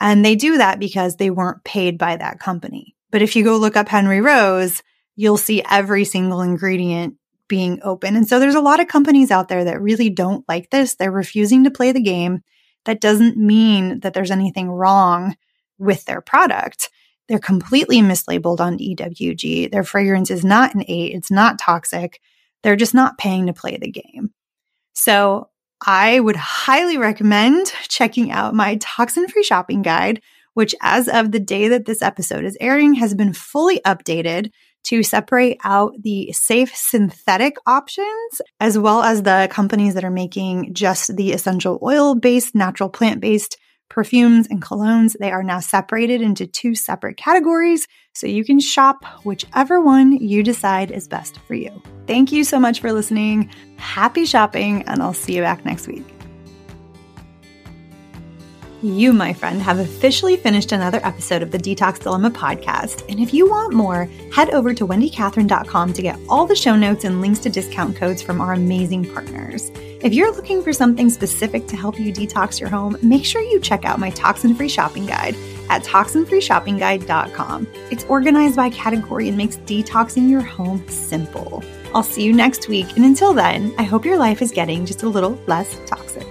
And 0.02 0.24
they 0.24 0.36
do 0.36 0.58
that 0.58 0.80
because 0.80 1.15
they 1.15 1.30
weren't 1.30 1.63
paid 1.63 1.98
by 1.98 2.18
that 2.18 2.39
company. 2.39 2.96
But 3.10 3.22
if 3.22 3.38
you 3.38 3.44
go 3.44 3.56
look 3.56 3.78
up 3.78 3.88
Henry 3.88 4.20
Rose, 4.20 4.84
you'll 5.15 5.38
see 5.38 5.63
every 5.70 6.04
single 6.04 6.42
ingredient 6.42 7.15
being 7.48 7.80
open. 7.82 8.18
And 8.18 8.28
so 8.28 8.39
there's 8.39 8.56
a 8.56 8.62
lot 8.62 8.82
of 8.82 8.89
companies 8.89 9.32
out 9.32 9.48
there 9.48 9.63
that 9.63 9.82
really 9.82 10.10
don't 10.10 10.48
like 10.50 10.70
this. 10.70 10.96
They're 10.96 11.10
refusing 11.10 11.63
to 11.63 11.72
play 11.72 11.94
the 11.94 12.02
game. 12.02 12.44
That 12.84 13.02
doesn't 13.02 13.38
mean 13.38 14.02
that 14.02 14.13
there's 14.13 14.32
anything 14.32 14.70
wrong 14.70 15.38
with 15.78 16.04
their 16.04 16.22
product. 16.22 16.89
They're 17.30 17.39
completely 17.39 18.00
mislabeled 18.00 18.60
on 18.60 18.80
EWG. 18.80 19.72
Their 19.72 19.84
fragrance 19.84 20.32
is 20.32 20.44
not 20.44 20.74
an 20.74 20.84
eight, 20.88 21.13
it's 21.13 21.32
not 21.32 21.60
toxic. 21.60 22.20
They're 22.63 22.76
just 22.76 22.96
not 22.96 23.18
paying 23.18 23.46
to 23.46 23.54
play 23.54 23.78
the 23.78 23.92
game. 23.92 24.32
So 24.94 25.50
I 25.86 26.20
would 26.20 26.36
highly 26.36 26.98
recommend 26.98 27.68
checking 27.88 28.32
out 28.32 28.56
my 28.56 28.78
toxin 28.82 29.28
free 29.28 29.44
shopping 29.44 29.84
guide, 29.84 30.22
which, 30.56 30.76
as 30.82 31.08
of 31.08 31.32
the 31.32 31.39
day 31.39 31.70
that 31.70 31.86
this 31.86 32.02
episode 32.02 32.44
is 32.44 32.58
airing, 32.60 32.96
has 32.96 33.13
been 33.13 33.32
fully 33.32 33.80
updated 33.86 34.52
to 34.86 35.04
separate 35.04 35.60
out 35.63 35.94
the 36.02 36.32
safe 36.32 36.76
synthetic 36.76 37.58
options 37.68 38.42
as 38.60 38.80
well 38.80 39.04
as 39.04 39.22
the 39.22 39.48
companies 39.52 39.94
that 39.94 40.06
are 40.06 40.10
making 40.10 40.74
just 40.74 41.15
the 41.15 41.32
essential 41.32 41.80
oil 41.84 42.15
based, 42.15 42.56
natural 42.56 42.89
plant 42.89 43.22
based 43.22 43.58
perfumes 43.89 44.47
and 44.49 44.62
colognes. 44.62 45.15
They 45.19 45.32
are 45.32 45.43
now 45.43 45.60
separated 45.60 46.21
into 46.21 46.47
two 46.47 46.75
separate 46.75 47.17
categories 47.17 47.88
so 48.13 48.28
you 48.28 48.45
can 48.45 48.60
shop 48.60 49.04
whichever 49.23 49.82
one 49.82 50.13
you 50.13 50.43
decide 50.43 50.91
is 50.91 51.08
best 51.08 51.39
for 51.39 51.56
you. 51.56 51.82
Thank 52.08 52.32
you 52.32 52.43
so 52.43 52.60
much 52.60 52.80
for 52.80 52.91
listening. 52.91 53.49
Happy 53.78 54.25
shopping, 54.25 54.84
and 54.84 55.02
I'll 55.02 55.13
see 55.13 55.36
you 55.36 55.41
back 55.41 55.65
next 55.65 55.88
week. 55.88 56.06
You, 58.82 59.12
my 59.12 59.34
friend, 59.34 59.62
have 59.62 59.78
officially 59.80 60.38
finished 60.38 60.71
another 60.71 61.02
episode 61.04 61.41
of 61.41 61.52
the 61.52 61.58
Detox 61.58 61.99
Dilemma 61.99 62.32
podcast. 62.32 63.04
And 63.10 63.19
if 63.19 63.34
you 63.34 63.49
want 63.49 63.73
more, 63.73 64.06
head 64.34 64.52
over 64.52 64.73
to 64.73 64.88
wendycatherine.com 64.88 65.91
to 65.93 66.02
get 66.02 66.17
all 66.30 66.45
the 66.45 66.56
show 66.56 66.78
notes 66.78 67.04
and 67.04 67.19
links 67.19 67.39
to 67.39 67.49
discount 67.49 67.97
codes 67.97 68.21
from 68.21 68.39
our 68.39 68.54
amazing 68.54 69.13
partners. 69.13 69.69
If 70.01 70.13
you're 70.13 70.33
looking 70.33 70.63
for 70.63 70.71
something 70.71 71.09
specific 71.09 71.67
to 71.67 71.75
help 71.75 71.99
you 71.99 72.13
detox 72.13 72.57
your 72.57 72.69
home, 72.69 72.95
make 73.01 73.25
sure 73.25 73.41
you 73.41 73.59
check 73.59 73.83
out 73.83 73.99
my 73.99 74.12
toxin 74.12 74.55
free 74.55 74.69
shopping 74.69 75.05
guide 75.05 75.35
at 75.69 75.83
toxinfreeshoppingguide.com. 75.83 77.67
It's 77.91 78.05
organized 78.05 78.55
by 78.55 78.69
category 78.69 79.27
and 79.27 79.38
makes 79.38 79.57
detoxing 79.57 80.29
your 80.29 80.39
home 80.39 80.88
simple. 80.88 81.65
I'll 81.93 82.03
see 82.03 82.23
you 82.23 82.31
next 82.31 82.69
week. 82.69 82.95
And 82.95 83.03
until 83.03 83.33
then, 83.33 83.73
I 83.77 83.83
hope 83.83 84.05
your 84.05 84.17
life 84.17 84.41
is 84.41 84.51
getting 84.51 84.85
just 84.85 85.03
a 85.03 85.09
little 85.09 85.38
less 85.47 85.77
toxic. 85.85 86.25